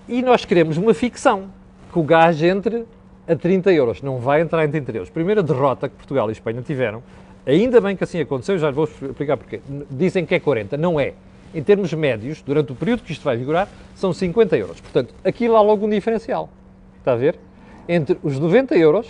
E 0.08 0.22
nós 0.22 0.46
queremos 0.46 0.78
uma 0.78 0.94
ficção, 0.94 1.46
que 1.92 2.00
o 2.00 2.04
gás 2.04 2.42
entre 2.42 2.86
a 3.28 3.36
30 3.36 3.72
euros. 3.72 4.02
Não 4.02 4.20
vai 4.20 4.42
entrar 4.42 4.66
em 4.66 4.70
30 4.70 4.92
euros. 4.92 5.10
Primeira 5.10 5.42
derrota 5.42 5.88
que 5.88 5.96
Portugal 5.96 6.30
e 6.30 6.34
Espanha 6.34 6.62
tiveram 6.62 7.02
Ainda 7.46 7.82
bem 7.82 7.96
que 7.96 8.04
assim 8.04 8.22
aconteceu, 8.22 8.58
já 8.58 8.72
vou 8.72 8.86
explicar 8.86 9.36
porquê. 9.36 9.60
Dizem 9.92 10.26
que 10.26 10.34
é 10.34 10.40
40, 10.40 10.78
não 10.78 10.98
é. 11.00 11.14
Em 11.54 11.62
termos 11.62 11.94
médios, 11.94 12.42
durante 12.42 12.72
o 12.72 12.76
período 12.76 13.04
que 13.04 13.12
isto 13.12 13.24
vai 13.24 13.38
vigorar, 13.38 13.68
são 13.96 14.12
50 14.12 14.58
euros. 14.58 14.82
Portanto, 14.82 15.14
aqui 15.24 15.46
há 15.46 15.62
logo 15.62 15.86
um 15.86 15.90
diferencial. 15.90 16.50
Está 17.00 17.14
a 17.14 17.16
ver? 17.16 17.38
Entre 17.88 18.18
os 18.24 18.40
90 18.40 18.76
euros, 18.76 19.08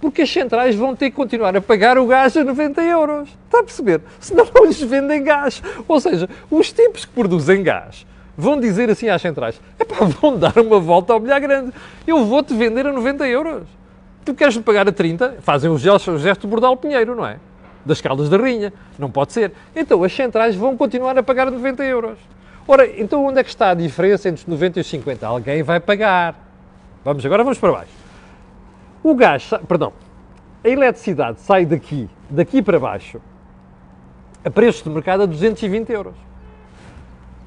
porque 0.00 0.22
as 0.22 0.30
centrais 0.30 0.74
vão 0.74 0.94
ter 0.94 1.10
que 1.10 1.16
continuar 1.16 1.56
a 1.56 1.60
pagar 1.60 1.98
o 1.98 2.06
gás 2.06 2.36
a 2.36 2.44
90 2.44 2.82
euros. 2.82 3.28
Está 3.46 3.60
a 3.60 3.62
perceber? 3.62 4.00
Senão 4.20 4.46
não 4.54 4.66
lhes 4.66 4.80
vendem 4.80 5.22
gás. 5.24 5.62
Ou 5.88 5.98
seja, 6.00 6.28
os 6.50 6.72
tipos 6.72 7.04
que 7.04 7.12
produzem 7.12 7.62
gás 7.62 8.06
vão 8.36 8.60
dizer 8.60 8.90
assim 8.90 9.08
às 9.08 9.22
centrais: 9.22 9.60
epá, 9.78 10.04
vão 10.04 10.38
dar 10.38 10.58
uma 10.58 10.78
volta 10.78 11.12
ao 11.12 11.20
bilhar 11.20 11.40
grande. 11.40 11.72
Eu 12.06 12.24
vou-te 12.24 12.54
vender 12.54 12.86
a 12.86 12.92
90 12.92 13.26
euros. 13.26 13.62
Tu 14.24 14.34
queres-me 14.34 14.62
pagar 14.62 14.88
a 14.88 14.92
30? 14.92 15.36
Fazem 15.40 15.70
o 15.70 15.78
gesto, 15.78 16.10
o 16.12 16.18
gesto 16.18 16.46
Bordal 16.46 16.76
Pinheiro, 16.76 17.14
não 17.14 17.26
é? 17.26 17.38
Das 17.86 18.00
Caldas 18.00 18.28
da 18.28 18.36
Rinha. 18.36 18.72
Não 18.98 19.10
pode 19.10 19.32
ser. 19.32 19.52
Então 19.74 20.02
as 20.02 20.12
centrais 20.12 20.54
vão 20.54 20.76
continuar 20.76 21.16
a 21.16 21.22
pagar 21.22 21.50
90 21.50 21.84
euros. 21.84 22.18
Ora, 22.68 22.86
então 23.00 23.24
onde 23.24 23.38
é 23.38 23.44
que 23.44 23.48
está 23.48 23.70
a 23.70 23.74
diferença 23.74 24.28
entre 24.28 24.42
os 24.42 24.46
90 24.46 24.78
e 24.78 24.82
os 24.82 24.86
50? 24.88 25.26
Alguém 25.26 25.62
vai 25.62 25.78
pagar. 25.78 26.34
Vamos, 27.04 27.24
agora 27.24 27.44
vamos 27.44 27.58
para 27.58 27.72
baixo. 27.72 27.92
O 29.04 29.14
gás, 29.14 29.48
perdão, 29.68 29.92
a 30.64 30.68
eletricidade 30.68 31.40
sai 31.40 31.64
daqui, 31.64 32.10
daqui 32.28 32.60
para 32.60 32.80
baixo, 32.80 33.20
a 34.44 34.50
preço 34.50 34.82
de 34.82 34.90
mercado 34.90 35.22
a 35.22 35.26
220 35.26 35.88
euros. 35.90 36.14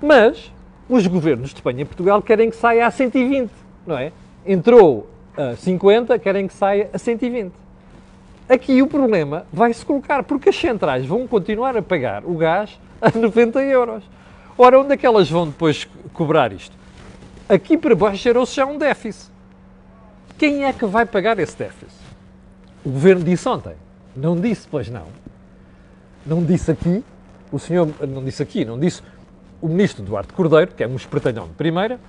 Mas 0.02 0.54
os 0.88 1.06
governos 1.06 1.50
de 1.50 1.56
Espanha 1.56 1.82
e 1.82 1.86
Portugal 1.86 2.22
querem 2.22 2.50
que 2.50 2.56
saia 2.56 2.88
a 2.88 2.92
120, 2.92 3.52
não 3.86 3.98
é? 3.98 4.14
Entrou 4.46 5.10
a 5.36 5.58
50, 5.58 6.18
querem 6.18 6.48
que 6.48 6.54
saia 6.54 6.90
a 6.94 6.98
120. 6.98 7.52
Aqui 8.50 8.82
o 8.82 8.88
problema 8.88 9.46
vai-se 9.54 9.86
colocar, 9.86 10.24
porque 10.24 10.50
as 10.50 10.56
centrais 10.56 11.06
vão 11.06 11.28
continuar 11.28 11.78
a 11.78 11.84
pagar 11.84 12.26
o 12.26 12.34
gás 12.34 12.80
a 13.00 13.12
90 13.16 13.62
euros. 13.62 14.04
Ora, 14.58 14.80
onde 14.80 14.94
é 14.94 14.98
que 14.98 15.06
elas 15.06 15.30
vão 15.30 15.48
depois 15.48 15.88
cobrar 16.14 16.52
isto? 16.52 16.76
Aqui 17.48 17.78
para 17.78 17.96
baixo 17.96 18.24
gerou-se 18.24 18.56
já 18.56 18.66
um 18.66 18.78
déficit. 18.78 19.30
Quem 20.38 20.66
é 20.66 20.74
que 20.74 20.86
vai 20.86 21.06
pagar 21.06 21.38
esse 21.38 21.56
déficit? 21.56 21.94
O 22.84 22.90
governo 22.90 23.24
disse 23.24 23.48
ontem. 23.48 23.76
Não 24.16 24.36
disse, 24.36 24.68
pois 24.70 24.90
não. 24.90 25.06
Não 26.26 26.44
disse 26.44 26.72
aqui, 26.72 27.04
o 27.52 27.60
senhor, 27.60 27.88
não 28.08 28.24
disse 28.24 28.42
aqui, 28.42 28.66
não 28.66 28.80
disse 28.80 29.02
o 29.62 29.68
ministro 29.68 30.04
Duarte 30.04 30.34
Cordeiro, 30.34 30.72
que 30.76 30.84
é 30.84 30.88
um 30.88 30.96
espertalhão 30.96 31.48
de 31.48 31.54
primeira, 31.54 32.00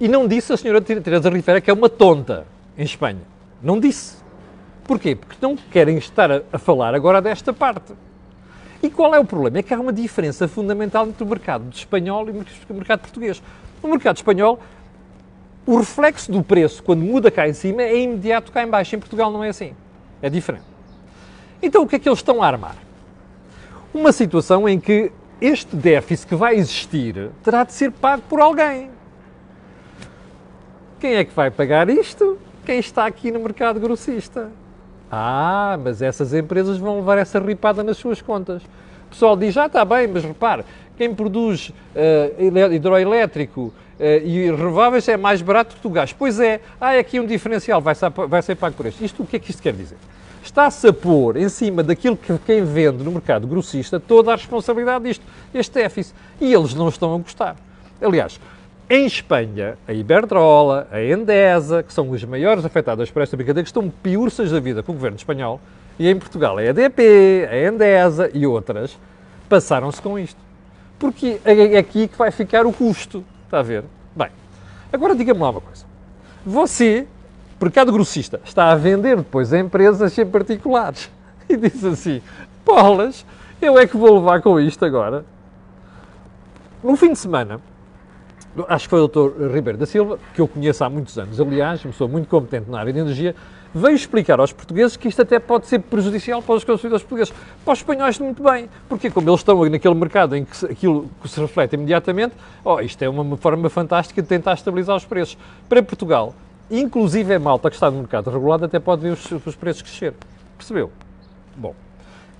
e 0.00 0.08
não 0.08 0.26
disse 0.26 0.52
a 0.52 0.56
senhora 0.56 0.80
Teresa 0.80 1.28
Rifera 1.28 1.60
que 1.60 1.70
é 1.70 1.74
uma 1.74 1.88
tonta 1.88 2.46
em 2.76 2.84
Espanha. 2.84 3.20
Não 3.62 3.78
disse. 3.78 4.25
Porquê? 4.86 5.16
Porque 5.16 5.36
não 5.40 5.56
querem 5.56 5.98
estar 5.98 6.30
a, 6.30 6.42
a 6.52 6.58
falar 6.58 6.94
agora 6.94 7.20
desta 7.20 7.52
parte. 7.52 7.92
E 8.82 8.90
qual 8.90 9.14
é 9.14 9.18
o 9.18 9.24
problema? 9.24 9.58
É 9.58 9.62
que 9.62 9.74
há 9.74 9.80
uma 9.80 9.92
diferença 9.92 10.46
fundamental 10.46 11.06
entre 11.08 11.24
o 11.24 11.26
mercado 11.26 11.68
espanhol 11.72 12.28
e 12.28 12.30
o 12.30 12.74
mercado 12.74 13.00
português. 13.00 13.42
No 13.82 13.88
mercado 13.88 14.16
espanhol, 14.16 14.60
o 15.66 15.78
reflexo 15.78 16.30
do 16.30 16.42
preço, 16.42 16.82
quando 16.82 17.02
muda 17.02 17.30
cá 17.30 17.48
em 17.48 17.52
cima, 17.52 17.82
é 17.82 18.00
imediato 18.00 18.52
cá 18.52 18.62
em 18.62 18.68
baixo. 18.68 18.94
Em 18.94 18.98
Portugal 18.98 19.32
não 19.32 19.42
é 19.42 19.48
assim. 19.48 19.74
É 20.22 20.30
diferente. 20.30 20.64
Então, 21.60 21.82
o 21.82 21.88
que 21.88 21.96
é 21.96 21.98
que 21.98 22.08
eles 22.08 22.20
estão 22.20 22.42
a 22.42 22.46
armar? 22.46 22.76
Uma 23.92 24.12
situação 24.12 24.68
em 24.68 24.78
que 24.78 25.10
este 25.40 25.74
déficit 25.74 26.28
que 26.28 26.34
vai 26.36 26.54
existir 26.54 27.30
terá 27.42 27.64
de 27.64 27.72
ser 27.72 27.90
pago 27.90 28.22
por 28.28 28.40
alguém. 28.40 28.90
Quem 31.00 31.14
é 31.14 31.24
que 31.24 31.34
vai 31.34 31.50
pagar 31.50 31.90
isto? 31.90 32.38
Quem 32.64 32.78
está 32.78 33.06
aqui 33.06 33.30
no 33.30 33.40
mercado 33.40 33.80
grossista. 33.80 34.50
Ah, 35.10 35.78
mas 35.82 36.02
essas 36.02 36.34
empresas 36.34 36.78
vão 36.78 36.96
levar 36.96 37.18
essa 37.18 37.38
ripada 37.38 37.82
nas 37.82 37.96
suas 37.96 38.20
contas. 38.20 38.62
O 39.06 39.10
pessoal 39.10 39.36
diz, 39.36 39.56
ah, 39.56 39.66
está 39.66 39.84
bem, 39.84 40.08
mas 40.08 40.24
repare, 40.24 40.64
quem 40.96 41.14
produz 41.14 41.68
uh, 41.94 42.72
hidroelétrico 42.72 43.60
uh, 43.60 43.72
e 44.24 44.50
renováveis 44.50 45.06
é 45.08 45.16
mais 45.16 45.40
barato 45.42 45.76
que 45.76 45.86
o 45.86 45.90
gás. 45.90 46.12
Pois 46.12 46.40
é, 46.40 46.60
há 46.80 46.98
aqui 46.98 47.20
um 47.20 47.26
diferencial, 47.26 47.80
vai 47.80 47.94
ser, 47.94 48.10
vai 48.10 48.42
ser 48.42 48.56
pago 48.56 48.74
por 48.74 48.86
este. 48.86 49.04
Isto, 49.04 49.22
o 49.22 49.26
que 49.26 49.36
é 49.36 49.38
que 49.38 49.50
isto 49.50 49.62
quer 49.62 49.74
dizer? 49.74 49.98
Está-se 50.42 50.86
a 50.86 50.92
pôr 50.92 51.36
em 51.36 51.48
cima 51.48 51.82
daquilo 51.82 52.16
que 52.16 52.36
quem 52.38 52.64
vende 52.64 53.02
no 53.02 53.10
mercado 53.10 53.46
grossista 53.46 53.98
toda 53.98 54.32
a 54.32 54.36
responsabilidade 54.36 55.04
disto, 55.04 55.24
este 55.52 55.74
déficit. 55.74 56.14
E 56.40 56.52
eles 56.52 56.72
não 56.72 56.88
estão 56.88 57.14
a 57.14 57.18
gostar. 57.18 57.56
Aliás, 58.00 58.38
em 58.88 59.04
Espanha, 59.04 59.76
a 59.86 59.92
Iberdrola, 59.92 60.86
a 60.92 61.02
Endesa, 61.02 61.82
que 61.82 61.92
são 61.92 62.08
os 62.08 62.22
maiores 62.24 62.64
afetados 62.64 63.10
por 63.10 63.20
esta 63.20 63.36
brincadeira, 63.36 63.64
que 63.64 63.68
estão 63.68 63.90
piurças 63.90 64.52
da 64.52 64.60
vida 64.60 64.82
com 64.82 64.92
o 64.92 64.94
governo 64.94 65.16
espanhol, 65.16 65.60
e 65.98 66.08
em 66.08 66.16
Portugal 66.16 66.56
a 66.56 66.64
EDP, 66.64 67.48
a 67.50 67.66
Endesa 67.66 68.30
e 68.32 68.46
outras, 68.46 68.96
passaram-se 69.48 70.00
com 70.00 70.16
isto. 70.16 70.38
Porque 71.00 71.40
é 71.44 71.78
aqui 71.78 72.06
que 72.06 72.16
vai 72.16 72.30
ficar 72.30 72.64
o 72.64 72.72
custo. 72.72 73.24
Está 73.44 73.58
a 73.58 73.62
ver? 73.62 73.84
Bem, 74.14 74.28
agora 74.92 75.16
diga-me 75.16 75.40
lá 75.40 75.50
uma 75.50 75.60
coisa. 75.60 75.84
Você, 76.44 77.08
mercado 77.60 77.92
grossista, 77.92 78.40
está 78.44 78.70
a 78.70 78.76
vender 78.76 79.16
depois 79.16 79.52
a 79.52 79.58
empresas 79.58 80.16
em 80.16 80.24
particulares 80.24 81.10
e 81.48 81.56
diz 81.56 81.84
assim: 81.84 82.22
Polas, 82.64 83.26
eu 83.60 83.78
é 83.78 83.86
que 83.86 83.96
vou 83.96 84.14
levar 84.14 84.40
com 84.42 84.60
isto 84.60 84.84
agora. 84.84 85.24
No 86.84 86.96
fim 86.96 87.12
de 87.12 87.18
semana, 87.18 87.60
acho 88.68 88.84
que 88.84 88.90
foi 88.90 89.00
o 89.00 89.08
Dr. 89.08 89.52
Ribeiro 89.52 89.78
da 89.78 89.86
Silva, 89.86 90.18
que 90.34 90.40
eu 90.40 90.48
conheço 90.48 90.84
há 90.84 90.90
muitos 90.90 91.18
anos, 91.18 91.40
aliás, 91.40 91.84
uma 91.84 91.92
pessoa 91.92 92.08
muito 92.08 92.28
competente 92.28 92.70
na 92.70 92.78
área 92.78 92.92
de 92.92 92.98
energia, 92.98 93.34
veio 93.74 93.94
explicar 93.94 94.40
aos 94.40 94.52
portugueses 94.52 94.96
que 94.96 95.08
isto 95.08 95.20
até 95.20 95.38
pode 95.38 95.66
ser 95.66 95.80
prejudicial 95.80 96.40
para 96.40 96.54
os 96.54 96.64
consumidores 96.64 97.02
portugueses. 97.02 97.34
Para 97.64 97.72
os 97.72 97.78
espanhóis, 97.78 98.18
muito 98.18 98.42
bem, 98.42 98.70
porque 98.88 99.10
como 99.10 99.28
eles 99.28 99.40
estão 99.40 99.62
naquele 99.68 99.94
mercado 99.94 100.34
em 100.34 100.44
que 100.44 100.64
aquilo 100.64 101.10
se 101.26 101.38
reflete 101.40 101.74
imediatamente, 101.74 102.34
oh, 102.64 102.80
isto 102.80 103.02
é 103.02 103.08
uma 103.08 103.36
forma 103.36 103.68
fantástica 103.68 104.22
de 104.22 104.28
tentar 104.28 104.54
estabilizar 104.54 104.96
os 104.96 105.04
preços. 105.04 105.36
Para 105.68 105.82
Portugal, 105.82 106.34
inclusive 106.70 107.34
a 107.34 107.38
malta 107.38 107.68
que 107.68 107.76
está 107.76 107.90
no 107.90 107.98
mercado 107.98 108.30
regulado, 108.30 108.64
até 108.64 108.78
pode 108.78 109.02
ver 109.02 109.12
os, 109.12 109.30
os 109.30 109.54
preços 109.54 109.82
crescer. 109.82 110.14
Percebeu? 110.56 110.90
Bom, 111.54 111.74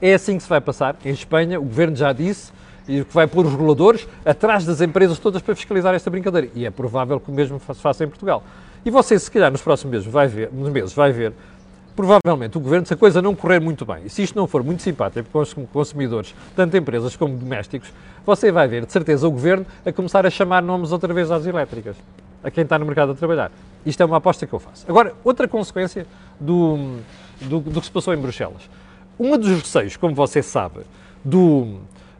É 0.01 0.15
assim 0.15 0.37
que 0.37 0.43
se 0.43 0.49
vai 0.49 0.61
passar. 0.61 0.97
Em 1.05 1.11
Espanha, 1.11 1.59
o 1.61 1.65
governo 1.65 1.97
já 1.97 2.13
disse 2.13 2.53
e 2.89 3.05
que 3.05 3.15
vai 3.15 3.27
pôr 3.27 3.47
os 3.47 3.53
reguladores 3.53 4.07
atrás 4.25 4.65
das 4.65 4.81
empresas 4.81 5.19
todas 5.19 5.43
para 5.43 5.55
fiscalizar 5.55 5.95
esta 5.95 6.11
brincadeira. 6.11 6.49
E 6.55 6.65
é 6.65 6.71
provável 6.71 7.19
que 7.21 7.31
o 7.31 7.35
mesmo 7.35 7.61
se 7.61 7.75
faça 7.81 8.05
em 8.05 8.09
Portugal. 8.09 8.43
E 8.85 8.91
você, 8.91 9.19
se 9.19 9.31
calhar, 9.31 9.51
nos 9.51 9.63
próximos 9.63 9.93
meses 9.93 10.07
vai 10.07 10.29
ver, 10.29 10.51
nos 10.53 10.69
meses, 10.69 10.93
vai 10.93 11.13
ver 11.13 11.33
provavelmente 11.97 12.59
o 12.59 12.61
governo, 12.61 12.87
se 12.87 12.93
a 12.93 12.97
coisa 12.97 13.23
não 13.23 13.35
correr 13.35 13.59
muito 13.59 13.87
bem, 13.87 14.03
e 14.05 14.11
se 14.11 14.23
isto 14.23 14.37
não 14.37 14.47
for 14.47 14.63
muito 14.63 14.83
simpático 14.83 15.29
com 15.33 15.39
os 15.39 15.55
consumidores, 15.73 16.35
tanto 16.55 16.77
empresas 16.77 17.17
como 17.17 17.35
domésticos, 17.35 17.91
você 18.25 18.53
vai 18.53 18.69
ver, 18.69 18.85
de 18.85 18.93
certeza, 18.93 19.27
o 19.27 19.31
governo 19.31 19.65
a 19.85 19.91
começar 19.91 20.27
a 20.27 20.31
chamar 20.31 20.63
nomes 20.63 20.93
outra 20.93 21.13
vez 21.15 21.31
às 21.31 21.47
elétricas, 21.47 21.97
a 22.45 22.51
quem 22.51 22.65
está 22.65 22.79
no 22.79 22.85
mercado 22.85 23.13
a 23.13 23.15
trabalhar. 23.15 23.51
Isto 23.85 24.03
é 24.03 24.07
uma 24.07 24.19
aposta 24.19 24.47
que 24.47 24.53
eu 24.53 24.59
faço. 24.59 24.85
Agora, 24.87 25.15
outra 25.25 25.49
consequência 25.49 26.07
do, 26.39 26.99
do, 27.41 27.61
do 27.61 27.81
que 27.81 27.87
se 27.87 27.93
passou 27.93 28.13
em 28.13 28.19
Bruxelas. 28.19 28.69
Um 29.19 29.39
dos 29.39 29.49
receios, 29.49 29.97
como 29.97 30.15
você 30.15 30.43
sabe, 30.43 30.81
do, 31.25 31.79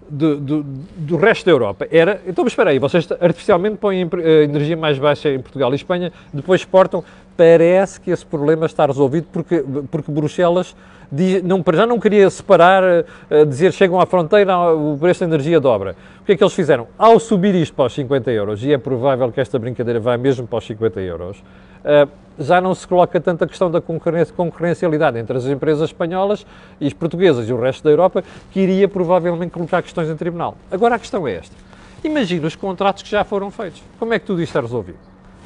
do, 0.09 0.37
do, 0.37 0.63
do, 0.63 1.17
resto 1.17 1.45
da 1.45 1.53
Europa 1.53 1.87
era. 1.91 2.21
Então, 2.27 2.47
espera 2.47 2.71
aí, 2.71 2.79
vocês 2.79 3.09
artificialmente 3.21 3.77
põem 3.77 4.03
a 4.03 4.09
eh, 4.21 4.45
energia 4.45 4.77
mais 4.77 4.99
baixa 4.99 5.31
em 5.31 5.41
Portugal 5.41 5.73
e 5.73 5.77
Espanha, 5.77 6.13
depois 6.33 6.61
exportam. 6.61 7.03
Parece 7.37 8.01
que 8.01 8.11
esse 8.11 8.25
problema 8.25 8.65
está 8.65 8.87
resolvido 8.87 9.27
porque, 9.31 9.63
porque 9.91 10.11
Bruxelas 10.11 10.75
diz, 11.11 11.43
não, 11.43 11.63
já 11.75 11.87
não 11.87 12.01
queria 12.01 12.29
separar, 12.31 12.83
uh, 12.83 13.47
dizer 13.47 13.73
chegam 13.73 14.01
à 14.01 14.07
fronteira, 14.07 14.57
o 14.73 14.97
preço 14.99 15.21
da 15.21 15.27
energia 15.27 15.61
dobra. 15.61 15.97
O 16.23 16.25
que 16.25 16.33
é 16.33 16.37
que 16.37 16.43
eles 16.43 16.55
fizeram? 16.55 16.89
Ao 16.99 17.21
subir 17.21 17.55
isto 17.55 17.75
para 17.75 17.87
os 17.87 17.95
50 17.95 18.31
euros, 18.31 18.65
e 18.65 18.73
é 18.73 18.79
provável 18.79 19.31
que 19.31 19.41
esta 19.41 19.59
brincadeira 19.59 20.01
vá 20.01 20.17
mesmo 20.17 20.47
para 20.47 20.59
os 20.59 20.67
50 20.67 21.01
euros, 21.01 21.39
uh, 21.85 22.09
já 22.39 22.61
não 22.61 22.75
se 22.75 22.87
coloca 22.87 23.21
tanta 23.21 23.47
questão 23.47 23.71
da 23.71 23.81
concorrencialidade 23.81 25.19
entre 25.19 25.37
as 25.37 25.47
empresas 25.47 25.89
espanholas 25.91 26.47
e 26.81 26.87
as 26.87 26.93
portuguesas 26.93 27.49
e 27.49 27.53
o 27.53 27.61
resto 27.61 27.83
da 27.85 27.91
Europa, 27.91 28.23
que 28.51 28.61
iria 28.61 28.89
provavelmente 28.89 29.51
colocar 29.51 29.83
questões 29.83 30.09
em 30.09 30.17
tribunal. 30.17 30.57
Agora 30.71 30.97
a 30.97 30.99
questão 30.99 31.27
é 31.27 31.35
esta. 31.35 31.55
Imagina 32.05 32.47
os 32.47 32.55
contratos 32.55 33.03
que 33.03 33.11
já 33.11 33.25
foram 33.25 33.51
feitos. 33.51 33.83
Como 33.99 34.13
é 34.13 34.19
que 34.19 34.27
tudo 34.27 34.43
isto 34.43 34.57
é 34.57 34.61
resolvido? 34.61 34.99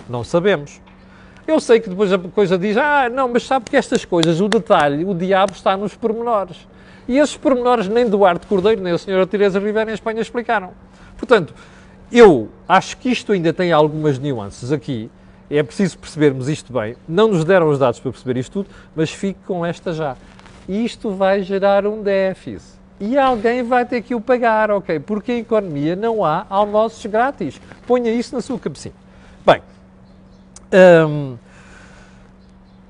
Não 0.09 0.25
sabemos. 0.25 0.80
Eu 1.47 1.59
sei 1.61 1.80
que 1.80 1.88
depois 1.88 2.12
a 2.12 2.18
coisa 2.18 2.59
diz, 2.59 2.76
ah, 2.76 3.09
não, 3.09 3.28
mas 3.28 3.44
sabe 3.44 3.70
que 3.70 3.76
estas 3.76 4.04
coisas, 4.04 4.40
o 4.40 4.49
detalhe, 4.49 5.04
o 5.04 5.14
diabo 5.14 5.52
está 5.52 5.76
nos 5.76 5.94
pormenores. 5.94 6.68
E 7.09 7.18
esses 7.18 7.37
pormenores 7.37 7.88
nem 7.88 8.09
Duarte 8.09 8.47
Cordeiro, 8.47 8.82
nem 8.82 8.92
a 8.92 8.99
senhora 8.99 9.26
Teresa 9.26 9.59
Rivera 9.59 9.90
em 9.90 9.94
Espanha 9.94 10.20
explicaram. 10.20 10.70
Portanto, 11.16 11.54
eu 12.12 12.49
acho 12.68 12.97
que 12.99 13.09
isto 13.09 13.32
ainda 13.32 13.52
tem 13.52 13.73
algumas 13.73 14.18
nuances 14.18 14.70
aqui, 14.70 15.11
é 15.50 15.62
preciso 15.62 15.99
percebermos 15.99 16.49
isto 16.49 16.73
bem. 16.73 16.97
Não 17.09 17.28
nos 17.28 17.45
deram 17.45 17.69
os 17.69 17.78
dados 17.78 17.99
para 17.99 18.12
perceber 18.12 18.38
isto 18.38 18.52
tudo, 18.52 18.69
mas 18.95 19.11
fique 19.11 19.40
com 19.47 19.66
esta 19.66 19.92
já. 19.92 20.16
Isto 20.69 21.11
vai 21.11 21.42
gerar 21.42 21.87
um 21.87 22.02
déficit. 22.02 22.78
E 23.00 23.16
alguém 23.19 23.62
vai 23.62 23.85
ter 23.85 24.02
que 24.02 24.14
o 24.14 24.21
pagar, 24.21 24.71
ok? 24.71 25.00
Porque 25.00 25.33
em 25.33 25.38
economia 25.38 25.97
não 25.97 26.25
há 26.25 26.47
almoços 26.49 27.04
grátis. 27.07 27.61
Ponha 27.87 28.12
isso 28.12 28.35
na 28.35 28.42
sua 28.42 28.59
cabecinha. 28.59 28.95
Bem, 29.45 29.62
hum, 31.09 31.37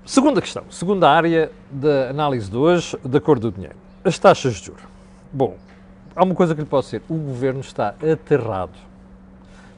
segunda 0.05 0.43
questão, 0.43 0.64
segunda 0.69 1.09
área 1.09 1.50
da 1.71 2.11
análise 2.11 2.50
de 2.50 2.57
hoje, 2.57 2.99
da 3.05 3.21
cor 3.21 3.38
do 3.38 3.52
dinheiro. 3.52 3.76
As 4.05 4.19
taxas 4.19 4.55
de 4.57 4.67
juros. 4.67 4.83
Bom, 5.33 5.57
há 6.14 6.25
uma 6.25 6.35
coisa 6.35 6.55
que 6.57 6.61
lhe 6.61 6.67
posso 6.67 6.88
dizer. 6.88 7.02
O 7.09 7.14
governo 7.14 7.61
está 7.61 7.95
aterrado. 8.12 8.73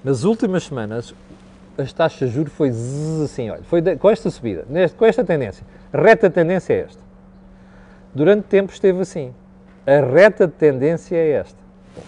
Nas 0.03 0.25
últimas 0.25 0.65
semanas, 0.65 1.15
as 1.79 1.93
taxas 1.93 2.31
de 2.31 2.35
juros 2.35 2.52
foi 2.52 2.71
assim, 3.25 3.50
olha, 3.50 3.62
foi 3.64 3.81
de, 3.81 3.97
com 3.97 4.11
esta 4.11 4.31
subida, 4.31 4.64
neste, 4.69 4.97
com 4.97 5.05
esta 5.05 5.25
tendência. 5.25 5.64
A 5.93 6.00
reta 6.00 6.31
tendência 6.31 6.73
é 6.73 6.81
esta. 6.81 7.02
Durante 8.14 8.45
tempo 8.45 8.73
esteve 8.73 9.00
assim. 9.00 9.33
A 9.87 10.00
reta 10.00 10.47
tendência 10.47 11.17
é 11.17 11.31
esta. 11.33 11.59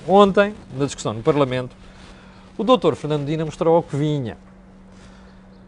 Bom, 0.07 0.15
ontem, 0.15 0.55
na 0.77 0.85
discussão 0.85 1.13
no 1.13 1.23
Parlamento, 1.23 1.77
o 2.57 2.65
doutor 2.65 2.95
Fernando 2.95 3.27
Dina 3.27 3.45
mostrou 3.45 3.79
o 3.79 3.83
que 3.83 3.97
vinha. 3.97 4.37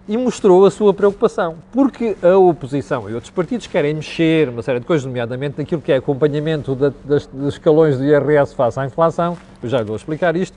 E 0.08 0.16
mostrou 0.16 0.64
a 0.64 0.70
sua 0.70 0.94
preocupação, 0.94 1.56
porque 1.72 2.16
a 2.22 2.36
oposição 2.36 3.10
e 3.10 3.14
outros 3.14 3.30
partidos 3.30 3.66
querem 3.66 3.92
mexer 3.92 4.48
uma 4.48 4.62
série 4.62 4.78
de 4.78 4.86
coisas, 4.86 5.04
nomeadamente 5.04 5.58
naquilo 5.58 5.82
que 5.82 5.90
é 5.90 5.96
acompanhamento 5.96 6.76
dos 6.76 7.28
escalões 7.54 7.98
do 7.98 8.04
IRS 8.04 8.54
face 8.54 8.78
à 8.78 8.86
inflação, 8.86 9.36
eu 9.60 9.68
já 9.68 9.82
vou 9.82 9.96
explicar 9.96 10.36
isto, 10.36 10.56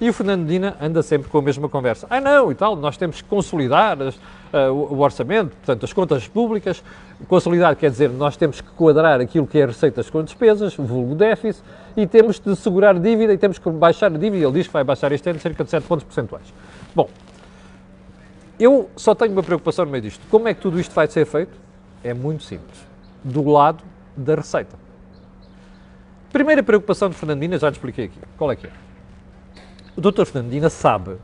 e 0.00 0.08
o 0.08 0.12
Fernando 0.12 0.46
Dina 0.46 0.76
anda 0.80 1.02
sempre 1.02 1.30
com 1.30 1.38
a 1.38 1.42
mesma 1.42 1.68
conversa. 1.68 2.06
Ah, 2.10 2.20
não, 2.20 2.50
e 2.50 2.54
tal, 2.54 2.74
nós 2.74 2.96
temos 2.96 3.22
que 3.22 3.28
consolidar 3.28 4.00
as, 4.02 4.16
uh, 4.16 4.72
o 4.72 4.98
orçamento, 4.98 5.50
portanto, 5.56 5.84
as 5.84 5.92
contas 5.92 6.26
públicas. 6.26 6.82
Consolidar 7.28 7.76
quer 7.76 7.90
dizer 7.90 8.10
nós 8.10 8.36
temos 8.36 8.60
que 8.60 8.68
quadrar 8.70 9.20
aquilo 9.20 9.46
que 9.46 9.58
é 9.58 9.66
receitas 9.66 10.10
com 10.10 10.22
despesas, 10.22 10.74
vulgo 10.74 11.14
déficit, 11.14 11.62
e 11.96 12.06
temos 12.06 12.40
de 12.40 12.56
segurar 12.56 12.98
dívida 12.98 13.32
e 13.32 13.38
temos 13.38 13.58
que 13.58 13.70
baixar 13.70 14.06
a 14.06 14.18
dívida. 14.18 14.44
Ele 14.44 14.52
diz 14.52 14.66
que 14.66 14.72
vai 14.72 14.82
baixar 14.82 15.12
este 15.12 15.30
ano 15.30 15.38
cerca 15.38 15.62
de 15.62 15.70
7 15.70 15.86
pontos 15.86 16.04
percentuais. 16.04 16.52
Bom, 16.94 17.08
eu 18.58 18.90
só 18.96 19.14
tenho 19.14 19.32
uma 19.32 19.42
preocupação 19.42 19.84
no 19.84 19.92
meio 19.92 20.02
disto. 20.02 20.20
Como 20.28 20.48
é 20.48 20.54
que 20.54 20.60
tudo 20.60 20.80
isto 20.80 20.92
vai 20.92 21.06
ser 21.06 21.24
feito? 21.24 21.52
É 22.02 22.12
muito 22.12 22.42
simples. 22.42 22.84
Do 23.22 23.48
lado 23.48 23.82
da 24.16 24.34
receita. 24.34 24.76
Primeira 26.32 26.64
preocupação 26.64 27.08
de 27.08 27.14
Fernandina, 27.14 27.58
já 27.58 27.70
te 27.70 27.74
expliquei 27.74 28.06
aqui. 28.06 28.18
Qual 28.36 28.50
é 28.50 28.56
que 28.56 28.66
é? 28.66 28.70
O 29.96 30.00
Dr. 30.00 30.24
Fernandina 30.24 30.68
sabe 30.68 31.18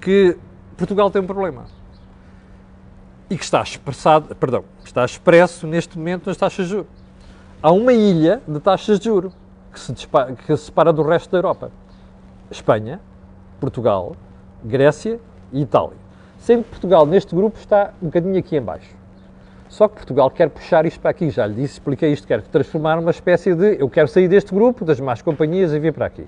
que 0.00 0.36
Portugal 0.76 1.08
tem 1.08 1.22
um 1.22 1.26
problema 1.26 1.66
e 3.30 3.36
que 3.38 3.44
está 3.44 3.62
expressado, 3.62 4.34
perdão, 4.34 4.64
está 4.84 5.04
expresso 5.04 5.66
neste 5.68 5.96
momento 5.96 6.26
nas 6.26 6.36
taxas 6.36 6.66
de 6.66 6.72
juros. 6.72 6.90
Há 7.62 7.70
uma 7.70 7.92
ilha 7.92 8.42
de 8.46 8.58
taxas 8.58 8.98
de 8.98 9.04
juros 9.04 9.32
que 9.72 9.78
se, 9.78 9.92
dispara, 9.92 10.32
que 10.34 10.56
se 10.56 10.64
separa 10.64 10.92
do 10.92 11.02
resto 11.02 11.30
da 11.30 11.38
Europa. 11.38 11.70
Espanha, 12.50 13.00
Portugal, 13.60 14.16
Grécia 14.64 15.20
e 15.52 15.62
Itália. 15.62 15.96
Sendo 16.38 16.64
que 16.64 16.70
Portugal 16.70 17.06
neste 17.06 17.34
grupo 17.36 17.56
está 17.56 17.94
um 18.02 18.06
bocadinho 18.06 18.36
aqui 18.36 18.56
em 18.56 18.60
baixo. 18.60 18.96
Só 19.68 19.86
que 19.86 19.94
Portugal 19.94 20.28
quer 20.28 20.50
puxar 20.50 20.84
isto 20.84 21.00
para 21.00 21.12
aqui, 21.12 21.30
já 21.30 21.46
lhe 21.46 21.54
disse, 21.54 21.74
expliquei 21.74 22.12
isto, 22.12 22.26
quer 22.26 22.42
transformar 22.42 22.98
uma 22.98 23.12
espécie 23.12 23.54
de 23.54 23.80
eu 23.80 23.88
quero 23.88 24.08
sair 24.08 24.26
deste 24.26 24.52
grupo, 24.52 24.84
das 24.84 24.98
más 24.98 25.22
companhias 25.22 25.72
e 25.72 25.78
vir 25.78 25.94
para 25.94 26.06
aqui. 26.06 26.26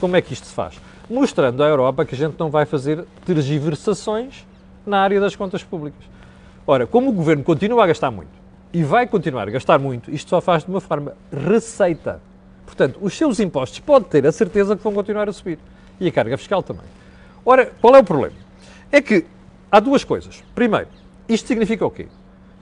Como 0.00 0.16
é 0.16 0.20
que 0.20 0.32
isto 0.32 0.46
se 0.48 0.52
faz? 0.52 0.78
Mostrando 1.08 1.62
à 1.62 1.66
Europa 1.66 2.04
que 2.04 2.14
a 2.14 2.18
gente 2.18 2.34
não 2.38 2.50
vai 2.50 2.64
fazer 2.64 3.04
tergiversações 3.24 4.46
na 4.86 5.00
área 5.00 5.20
das 5.20 5.36
contas 5.36 5.62
públicas. 5.62 6.04
Ora, 6.66 6.86
como 6.86 7.10
o 7.10 7.12
governo 7.12 7.42
continua 7.42 7.84
a 7.84 7.86
gastar 7.86 8.10
muito 8.10 8.30
e 8.72 8.82
vai 8.82 9.06
continuar 9.06 9.48
a 9.48 9.50
gastar 9.50 9.78
muito, 9.78 10.10
isto 10.10 10.30
só 10.30 10.40
faz 10.40 10.64
de 10.64 10.70
uma 10.70 10.80
forma 10.80 11.14
receita. 11.30 12.20
Portanto, 12.64 12.98
os 13.02 13.16
seus 13.16 13.40
impostos 13.40 13.78
pode 13.80 14.06
ter 14.06 14.26
a 14.26 14.32
certeza 14.32 14.76
que 14.76 14.82
vão 14.82 14.92
continuar 14.94 15.28
a 15.28 15.32
subir. 15.32 15.58
E 16.00 16.08
a 16.08 16.12
carga 16.12 16.38
fiscal 16.38 16.62
também. 16.62 16.86
Ora, 17.44 17.70
qual 17.80 17.94
é 17.94 17.98
o 17.98 18.04
problema? 18.04 18.36
É 18.90 19.00
que 19.00 19.26
há 19.70 19.78
duas 19.78 20.04
coisas. 20.04 20.42
Primeiro, 20.54 20.88
isto 21.28 21.46
significa 21.46 21.84
o 21.84 21.90
quê? 21.90 22.06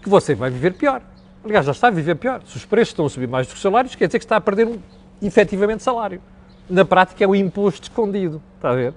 Que 0.03 0.09
você 0.09 0.35
vai 0.35 0.50
viver 0.50 0.74
pior. 0.74 1.00
Aliás, 1.44 1.64
já 1.64 1.72
está 1.72 1.88
a 1.88 1.90
viver 1.90 2.16
pior. 2.16 2.42
Se 2.46 2.57
os 2.57 2.64
preços 2.64 2.88
estão 2.88 3.07
a 3.07 3.11
subir 3.11 3.29
mais 3.29 3.46
do 3.46 3.50
que 3.50 3.57
os 3.57 3.62
salários, 3.62 3.94
quer 3.94 4.07
dizer 4.07 4.18
que 4.18 4.24
está 4.24 4.37
a 4.37 4.40
perder 4.40 4.66
um, 4.66 4.79
efetivamente 5.22 5.83
salário 5.83 6.20
na 6.70 6.85
prática 6.85 7.24
é 7.24 7.26
o 7.26 7.35
imposto 7.35 7.83
escondido, 7.85 8.40
está 8.56 8.70
a 8.70 8.74
ver? 8.74 8.94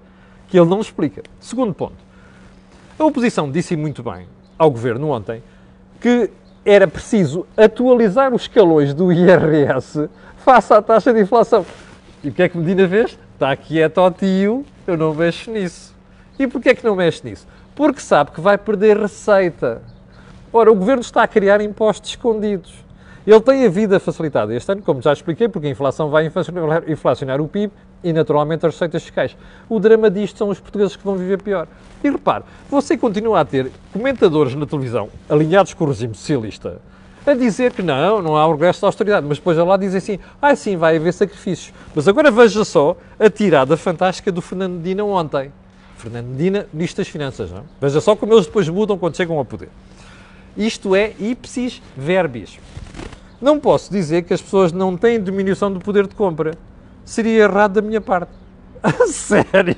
Que 0.48 0.60
ele 0.60 0.70
não 0.70 0.80
explica. 0.80 1.24
Segundo 1.40 1.74
ponto, 1.74 1.96
a 2.98 3.04
oposição 3.04 3.52
disse 3.52 3.76
muito 3.76 4.04
bem 4.04 4.28
ao 4.58 4.70
governo 4.70 5.10
ontem 5.10 5.42
que 6.00 6.30
era 6.66 6.88
preciso 6.88 7.46
atualizar 7.58 8.34
os 8.34 8.44
escalões 8.44 8.94
do 8.94 9.12
IRS 9.12 10.10
face 10.38 10.74
à 10.74 10.82
taxa 10.82 11.14
de 11.14 11.22
inflação. 11.22 11.66
E 12.24 12.30
o 12.30 12.32
que 12.32 12.44
é 12.44 12.50
que 12.50 12.58
Medina 12.58 12.88
fez? 12.88 13.18
Está 13.34 13.56
quieto 13.56 13.98
ao 13.98 14.12
tio, 14.12 14.66
eu 14.88 14.96
não 14.96 15.14
mexo 15.14 15.52
nisso. 15.52 15.94
E 16.38 16.48
porquê 16.48 16.70
é 16.70 16.76
que 16.76 16.84
não 16.84 16.96
mexe 16.96 17.26
nisso? 17.26 17.48
Porque 17.76 18.00
sabe 18.00 18.32
que 18.32 18.40
vai 18.40 18.58
perder 18.58 18.98
receita. 18.98 19.82
Ora, 20.52 20.72
o 20.72 20.76
governo 20.76 21.02
está 21.02 21.24
a 21.24 21.28
criar 21.28 21.62
impostos 21.62 22.12
escondidos. 22.12 22.74
Ele 23.26 23.40
tem 23.40 23.66
a 23.66 23.70
vida 23.70 24.00
facilitada 24.00 24.54
este 24.54 24.72
ano, 24.72 24.82
como 24.82 25.02
já 25.02 25.14
expliquei, 25.14 25.48
porque 25.48 25.68
a 25.68 25.70
inflação 25.70 26.10
vai 26.10 26.30
inflacionar 26.88 27.40
o 27.40 27.48
PIB 27.48 27.72
e, 28.04 28.12
naturalmente, 28.12 28.66
as 28.66 28.74
receitas 28.74 29.04
fiscais. 29.04 29.38
O 29.70 29.80
drama 29.80 30.10
disto 30.12 30.38
são 30.38 30.50
os 30.50 30.60
portugueses 30.60 30.96
que 30.96 31.04
vão 31.06 31.16
viver 31.16 31.42
pior. 31.42 31.68
E 32.04 32.10
repare, 32.10 32.44
você 32.70 32.98
continua 32.98 33.40
a 33.40 33.46
ter 33.46 33.72
comentadores 33.94 34.54
na 34.56 34.66
televisão 34.66 35.10
alinhados 35.30 35.74
com 35.74 35.86
o 35.86 35.88
regime 35.88 36.14
socialista 36.14 36.82
a 37.26 37.34
dizer 37.34 37.72
que 37.72 37.82
não, 37.82 38.22
não 38.22 38.36
há 38.36 38.46
regresso 38.46 38.82
da 38.82 38.88
austeridade, 38.88 39.26
mas 39.26 39.38
depois 39.38 39.58
lá 39.58 39.78
dizem 39.78 39.98
assim, 39.98 40.20
ah 40.42 40.56
sim, 40.56 40.76
vai 40.76 40.98
haver 40.98 41.14
sacrifícios. 41.14 41.74
Mas 41.96 42.08
agora 42.08 42.30
veja 42.30 42.66
só 42.66 42.98
a 43.18 43.30
tirada 43.30 43.78
fantástica 43.78 44.32
do 44.32 44.42
Fernando 44.42 44.82
Dina 44.82 45.04
ontem. 45.04 45.52
Fernando 45.96 46.36
Dina, 46.36 46.68
Ministro 46.74 46.98
das 46.98 47.08
Finanças, 47.08 47.50
não? 47.50 47.60
É? 47.60 47.64
Veja 47.80 48.02
só 48.02 48.16
como 48.16 48.34
eles 48.34 48.46
depois 48.46 48.68
mudam 48.68 48.98
quando 48.98 49.16
chegam 49.16 49.38
ao 49.38 49.46
poder. 49.46 49.70
Isto 50.58 50.96
é 50.96 51.14
ipsis 51.18 51.82
verbis. 51.96 52.60
Não 53.44 53.60
posso 53.60 53.92
dizer 53.92 54.22
que 54.24 54.34
as 54.34 54.42
pessoas 54.42 54.72
não 54.72 54.96
têm 54.96 55.22
diminuição 55.22 55.70
do 55.70 55.78
poder 55.78 56.08
de 56.08 56.16
compra. 56.16 56.54
Seria 57.04 57.44
errado 57.44 57.74
da 57.74 57.82
minha 57.82 58.00
parte. 58.00 58.32
Sério? 59.08 59.76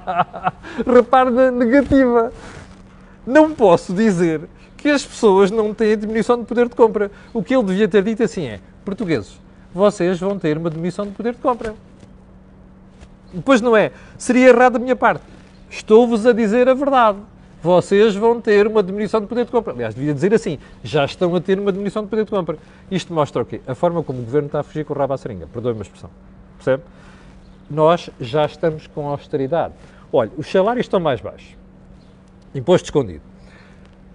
Repare 0.90 1.28
na 1.28 1.50
negativa. 1.50 2.32
Não 3.26 3.52
posso 3.52 3.92
dizer 3.92 4.40
que 4.74 4.88
as 4.88 5.04
pessoas 5.04 5.50
não 5.50 5.74
têm 5.74 5.98
diminuição 5.98 6.38
de 6.38 6.46
poder 6.46 6.66
de 6.66 6.74
compra. 6.74 7.10
O 7.34 7.42
que 7.42 7.54
ele 7.54 7.64
devia 7.64 7.86
ter 7.86 8.02
dito 8.02 8.22
assim 8.22 8.46
é: 8.46 8.60
portugueses, 8.86 9.38
vocês 9.74 10.18
vão 10.18 10.38
ter 10.38 10.56
uma 10.56 10.70
diminuição 10.70 11.04
de 11.04 11.10
poder 11.12 11.34
de 11.34 11.40
compra. 11.40 11.74
Depois 13.34 13.60
não 13.60 13.76
é. 13.76 13.92
Seria 14.16 14.48
errado 14.48 14.72
da 14.72 14.78
minha 14.78 14.96
parte. 14.96 15.22
Estou-vos 15.68 16.24
a 16.24 16.32
dizer 16.32 16.66
a 16.70 16.72
verdade. 16.72 17.18
Vocês 17.62 18.14
vão 18.14 18.40
ter 18.40 18.66
uma 18.66 18.82
diminuição 18.82 19.20
de 19.20 19.26
poder 19.26 19.44
de 19.44 19.50
compra. 19.50 19.72
Aliás, 19.72 19.94
devia 19.94 20.14
dizer 20.14 20.32
assim, 20.32 20.58
já 20.82 21.04
estão 21.04 21.34
a 21.34 21.40
ter 21.40 21.58
uma 21.58 21.72
diminuição 21.72 22.04
de 22.04 22.08
poder 22.08 22.24
de 22.24 22.30
compra. 22.30 22.56
Isto 22.90 23.12
mostra 23.12 23.42
o 23.42 23.44
quê? 23.44 23.60
A 23.66 23.74
forma 23.74 24.02
como 24.02 24.20
o 24.20 24.22
Governo 24.22 24.46
está 24.46 24.60
a 24.60 24.62
fugir 24.62 24.84
com 24.84 24.94
o 24.94 24.96
rabo 24.96 25.14
à 25.14 25.18
seringa. 25.18 25.48
Perdoe-me 25.48 25.80
a 25.80 25.82
expressão. 25.82 26.10
Percebe? 26.56 26.84
Nós 27.68 28.10
já 28.20 28.46
estamos 28.46 28.86
com 28.86 29.08
austeridade. 29.08 29.74
Olha, 30.12 30.30
os 30.38 30.50
salários 30.50 30.86
estão 30.86 31.00
mais 31.00 31.20
baixos. 31.20 31.56
Imposto 32.54 32.86
escondido. 32.86 33.22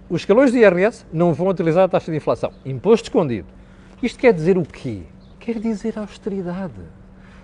Os 0.08 0.22
escalões 0.22 0.50
de 0.50 0.58
IRS 0.58 1.04
não 1.12 1.32
vão 1.34 1.48
utilizar 1.48 1.84
a 1.84 1.88
taxa 1.88 2.10
de 2.10 2.16
inflação. 2.16 2.50
Imposto 2.64 3.08
escondido. 3.08 3.46
Isto 4.02 4.18
quer 4.18 4.32
dizer 4.32 4.56
o 4.56 4.62
quê? 4.62 5.02
Quer 5.38 5.58
dizer 5.58 5.98
austeridade. 5.98 6.72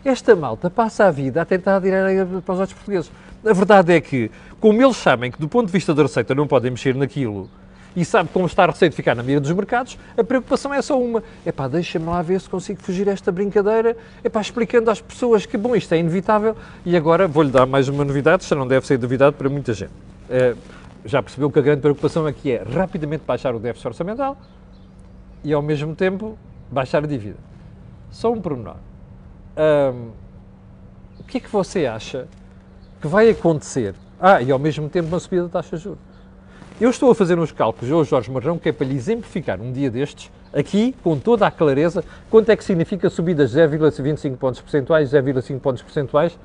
Esta 0.04 0.34
malta 0.34 0.70
passa 0.70 1.04
a 1.06 1.10
vida 1.10 1.42
a 1.42 1.44
tentar 1.44 1.80
tirar 1.80 2.08
para 2.44 2.52
os 2.54 2.60
outros 2.60 2.72
portugueses. 2.72 3.12
A 3.44 3.52
verdade 3.52 3.92
é 3.92 4.00
que, 4.00 4.30
como 4.58 4.82
eles 4.82 4.96
sabem 4.96 5.30
que 5.30 5.38
do 5.38 5.48
ponto 5.48 5.66
de 5.66 5.72
vista 5.72 5.94
da 5.94 6.02
receita 6.02 6.34
não 6.34 6.46
podem 6.46 6.70
mexer 6.70 6.94
naquilo 6.94 7.50
e 7.94 8.04
sabe 8.04 8.30
como 8.32 8.46
está 8.46 8.64
a 8.64 8.66
receita 8.66 8.96
ficar 8.96 9.14
na 9.14 9.22
mira 9.22 9.40
dos 9.40 9.50
mercados, 9.50 9.98
a 10.16 10.24
preocupação 10.24 10.72
é 10.72 10.80
só 10.80 10.98
uma. 10.98 11.22
É 11.44 11.52
pá, 11.52 11.68
deixa-me 11.68 12.06
lá 12.06 12.22
ver 12.22 12.40
se 12.40 12.48
consigo 12.48 12.80
fugir 12.80 13.08
a 13.08 13.12
esta 13.12 13.30
brincadeira. 13.30 13.96
É 14.24 14.28
pá, 14.28 14.40
explicando 14.40 14.90
às 14.90 15.00
pessoas 15.00 15.44
que, 15.44 15.58
bom, 15.58 15.76
isto 15.76 15.92
é 15.92 15.98
inevitável. 15.98 16.56
E 16.86 16.96
agora 16.96 17.28
vou-lhe 17.28 17.50
dar 17.50 17.66
mais 17.66 17.88
uma 17.88 18.04
novidade, 18.04 18.46
já 18.46 18.56
não 18.56 18.66
deve 18.66 18.86
ser 18.86 18.98
novidade 18.98 19.36
para 19.36 19.48
muita 19.50 19.74
gente. 19.74 19.92
É, 20.30 20.54
já 21.04 21.22
percebeu 21.22 21.50
que 21.50 21.58
a 21.58 21.62
grande 21.62 21.80
preocupação 21.82 22.26
aqui 22.26 22.52
é 22.52 22.62
rapidamente 22.62 23.24
baixar 23.26 23.54
o 23.54 23.58
déficit 23.58 23.88
orçamental 23.88 24.38
e, 25.42 25.52
ao 25.52 25.60
mesmo 25.60 25.94
tempo, 25.94 26.38
baixar 26.70 27.04
a 27.04 27.06
dívida. 27.06 27.36
Só 28.10 28.32
um 28.32 28.40
pormenor 28.40 28.76
o 31.18 31.24
que 31.24 31.38
é 31.38 31.40
que 31.40 31.50
você 31.50 31.86
acha 31.86 32.26
que 33.00 33.06
vai 33.06 33.28
acontecer? 33.30 33.94
Ah, 34.20 34.42
e 34.42 34.50
ao 34.50 34.58
mesmo 34.58 34.88
tempo 34.88 35.08
uma 35.08 35.20
subida 35.20 35.44
da 35.44 35.48
taxa 35.48 35.76
de 35.76 35.84
juros. 35.84 35.98
Eu 36.80 36.90
estou 36.90 37.10
a 37.10 37.14
fazer 37.14 37.38
uns 37.38 37.52
cálculos 37.52 37.90
hoje, 37.90 38.10
Jorge 38.10 38.30
Marrão, 38.30 38.58
que 38.58 38.68
é 38.68 38.72
para 38.72 38.86
lhe 38.86 38.96
exemplificar 38.96 39.60
um 39.60 39.70
dia 39.70 39.90
destes, 39.90 40.30
aqui, 40.52 40.94
com 41.02 41.18
toda 41.18 41.46
a 41.46 41.50
clareza, 41.50 42.02
quanto 42.30 42.50
é 42.50 42.56
que 42.56 42.64
significa 42.64 43.10
subidas 43.10 43.50
de 43.50 43.58
0,25 43.58 44.36
pontos 44.36 44.60
percentuais, 44.60 45.10
0,5 45.10 45.60
pontos 45.60 45.82
percentuais 45.82 46.38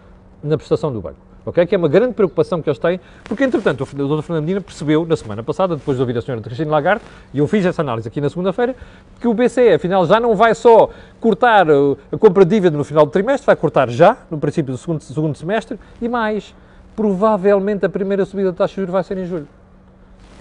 na 0.44 0.58
prestação 0.58 0.92
do 0.92 1.02
banco 1.02 1.35
ok? 1.46 1.66
Que 1.66 1.76
é 1.76 1.78
uma 1.78 1.88
grande 1.88 2.14
preocupação 2.14 2.62
que 2.62 2.70
eles 2.70 2.80
têm, 2.80 3.00
porque 3.24 3.44
entretanto 3.44 3.82
o 3.82 3.86
Dr. 3.86 4.22
Fernando 4.24 4.44
Medina 4.44 4.62
percebeu 4.62 5.06
na 5.06 5.16
semana 5.16 5.44
passada, 5.44 5.76
depois 5.76 5.98
de 5.98 6.02
ouvir 6.02 6.18
a 6.18 6.22
senhora 6.22 6.42
Cristina 6.42 6.72
Lagarde, 6.72 7.04
e 7.34 7.40
eu 7.40 7.48
fiz 7.48 7.66
essa 7.66 7.82
análise 7.82 8.08
aqui 8.08 8.20
na 8.20 8.30
segunda-feira, 8.30 8.76
que 9.20 9.28
o 9.28 9.34
BCE 9.34 9.74
afinal 9.74 10.06
já 10.06 10.20
não 10.20 10.36
vai 10.36 10.56
só 10.56 10.90
cortar 11.20 11.70
uh, 11.70 11.98
a 12.12 12.18
compra 12.18 12.44
de 12.44 12.56
dívida 12.56 12.78
no 12.78 12.84
final 12.84 13.06
do 13.06 13.12
trimestre, 13.12 13.46
vai 13.46 13.56
cortar 13.56 13.90
já, 13.90 14.18
no 14.30 14.38
princípio 14.38 14.74
do 14.74 14.78
segundo, 14.78 15.02
segundo 15.02 15.38
semestre, 15.38 15.80
e 16.02 16.08
mais, 16.08 16.56
provavelmente 16.96 17.86
a 17.86 17.90
primeira 17.90 18.26
subida 18.26 18.52
da 18.52 18.58
taxa 18.58 18.74
de 18.74 18.82
juros 18.82 18.92
vai 18.92 19.04
ser 19.04 19.18
em 19.18 19.26
julho. 19.26 19.48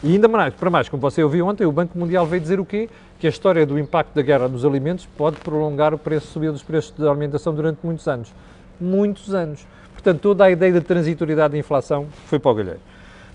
E 0.03 0.13
ainda 0.13 0.29
mais, 0.29 0.53
para 0.53 0.69
mais, 0.69 0.87
como 0.87 1.01
você 1.01 1.25
ouviu 1.25 1.47
ontem, 1.47 1.65
o 1.65 1.73
Banco 1.73 1.99
Mundial 1.99 2.27
veio 2.27 2.43
dizer 2.43 2.61
o 2.61 2.65
quê? 2.65 2.91
Que 3.19 3.27
a 3.27 3.31
história 3.31 3.65
do 3.65 3.79
impacto 3.79 4.15
da 4.15 4.21
guerra 4.21 4.47
nos 4.49 4.63
alimentos 4.63 5.07
pode 5.17 5.37
prolongar 5.37 5.95
o 5.95 5.99
preço, 5.99 6.27
subida 6.27 6.53
dos 6.53 6.63
preços 6.63 6.93
de 6.95 7.09
alimentação 7.09 7.55
durante 7.55 7.79
muitos 7.83 8.07
anos. 8.07 8.31
Muitos 8.79 9.35
anos. 9.35 9.67
Portanto, 9.95 10.21
toda 10.21 10.45
a 10.45 10.51
ideia 10.51 10.75
da 10.75 10.81
transitoriedade 10.83 11.53
da 11.53 11.59
inflação 11.59 12.07
foi 12.27 12.39
para 12.39 12.51
o 12.51 12.55
galheiro. 12.55 12.81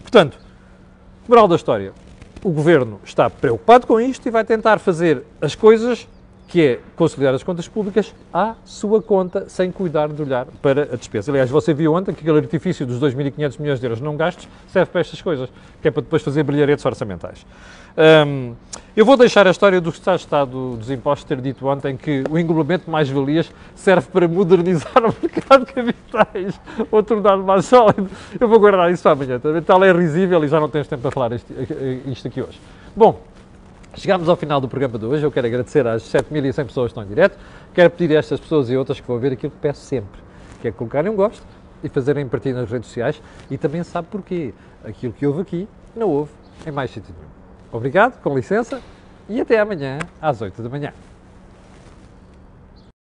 Portanto, 0.02 0.38
moral 1.28 1.48
da 1.48 1.56
história, 1.56 1.91
o 2.43 2.52
Governo 2.52 3.02
está 3.04 3.30
preocupado 3.30 3.88
com 3.88 4.00
isto 4.00 4.28
e 4.28 4.32
vai 4.32 4.45
tentar 4.45 4.78
fazer 4.78 5.24
as 5.41 5.56
coisas 5.56 6.08
que 6.50 6.62
é 6.62 6.80
consolidar 6.96 7.34
as 7.34 7.44
contas 7.44 7.68
públicas 7.68 8.14
à 8.34 8.56
sua 8.66 9.02
conta, 9.02 9.48
sem 9.48 9.72
cuidar 9.72 10.10
de 10.10 10.20
olhar 10.20 10.48
para 10.64 10.82
a 10.82 10.96
despesa. 10.96 11.32
Aliás, 11.32 11.48
você 11.50 11.76
viu 11.76 11.94
ontem 11.94 12.12
que 12.12 12.22
aquele 12.22 12.40
artifício 12.40 12.88
dos 12.88 13.00
2.500 13.00 13.60
milhões 13.60 13.80
de 13.80 13.86
euros 13.86 14.02
não 14.02 14.18
gastos 14.18 14.48
serve 14.68 14.92
para 14.92 15.02
estas 15.02 15.22
coisas, 15.22 15.48
que 15.80 15.88
é 15.88 15.92
para 15.92 16.02
depois 16.02 16.24
fazer 16.24 16.42
brilharetes 16.42 16.84
orçamentais. 16.84 17.46
Um, 18.28 18.56
eu 18.98 19.06
vou 19.06 19.16
deixar 19.16 19.46
a 19.46 19.52
história 19.52 19.80
do 19.80 19.92
Estado 19.92 20.76
dos 20.76 20.90
Impostos 20.90 21.24
ter 21.26 21.40
dito 21.40 21.68
ontem 21.68 21.96
que 21.96 22.24
o 22.28 22.40
englobamento 22.40 22.86
de 22.86 22.92
mais-valias 22.92 23.52
serve 23.76 24.08
para 24.12 24.28
modernizar 24.28 24.98
o 25.06 25.14
mercado 25.22 25.66
de 25.66 25.74
capitais 25.74 26.60
ou 26.90 27.04
torná-lo 27.04 27.44
mais 27.44 27.66
sólido. 27.66 28.10
Eu 28.40 28.48
vou 28.48 28.60
guardar 28.60 28.92
isso 28.92 29.08
amanhã. 29.08 29.40
Tal 29.66 29.84
é 29.84 29.92
risível 29.92 30.44
e 30.44 30.48
já 30.48 30.60
não 30.60 30.70
temos 30.70 30.88
tempo 30.88 31.04
para 31.04 31.12
falar 31.12 31.32
isto, 31.34 31.54
isto 32.08 32.28
aqui 32.28 32.42
hoje. 32.42 32.60
Bom, 32.96 33.22
Chegámos 33.95 34.30
ao 34.30 34.36
final 34.36 34.62
do 34.62 34.67
programa 34.67 34.99
de 34.99 35.06
hoje. 35.06 35.25
Eu 35.25 35.32
quero 35.32 35.47
agradecer 35.47 35.86
às 35.88 36.04
7.100 36.04 36.65
pessoas 36.65 36.73
que 36.73 36.91
estão 36.91 37.04
em 37.04 37.08
direto. 37.08 37.38
Quero 37.73 37.89
pedir 37.89 38.15
a 38.15 38.19
estas 38.19 38.39
pessoas 38.39 38.69
e 38.69 38.78
outras 38.78 38.99
que 38.99 39.08
vão 39.08 39.17
ver 39.17 39.34
aquilo 39.34 39.52
que 39.52 39.58
peço 39.58 39.82
sempre, 39.82 40.21
que 40.62 40.67
é 40.67 40.71
colocarem 40.71 41.12
um 41.12 41.15
gosto 41.15 41.45
e 41.84 41.89
fazerem 41.89 42.28
partilha 42.28 42.62
nas 42.62 42.69
redes 42.69 42.88
sociais. 42.88 43.21
E 43.49 43.58
também 43.58 43.84
sabe 43.84 44.08
porquê. 44.10 44.54
Aquilo 44.86 45.12
que 45.12 45.25
houve 45.25 45.41
aqui, 45.41 45.67
não 45.95 46.08
houve 46.08 46.32
em 46.65 46.71
mais 46.71 46.91
sítio 46.91 47.13
nenhum. 47.17 47.30
Obrigado, 47.71 48.21
com 48.21 48.36
licença, 48.36 48.82
e 49.28 49.41
até 49.41 49.60
amanhã 49.60 49.99
às 50.21 50.41
8 50.41 50.62
da 50.62 50.69
manhã. 50.69 50.93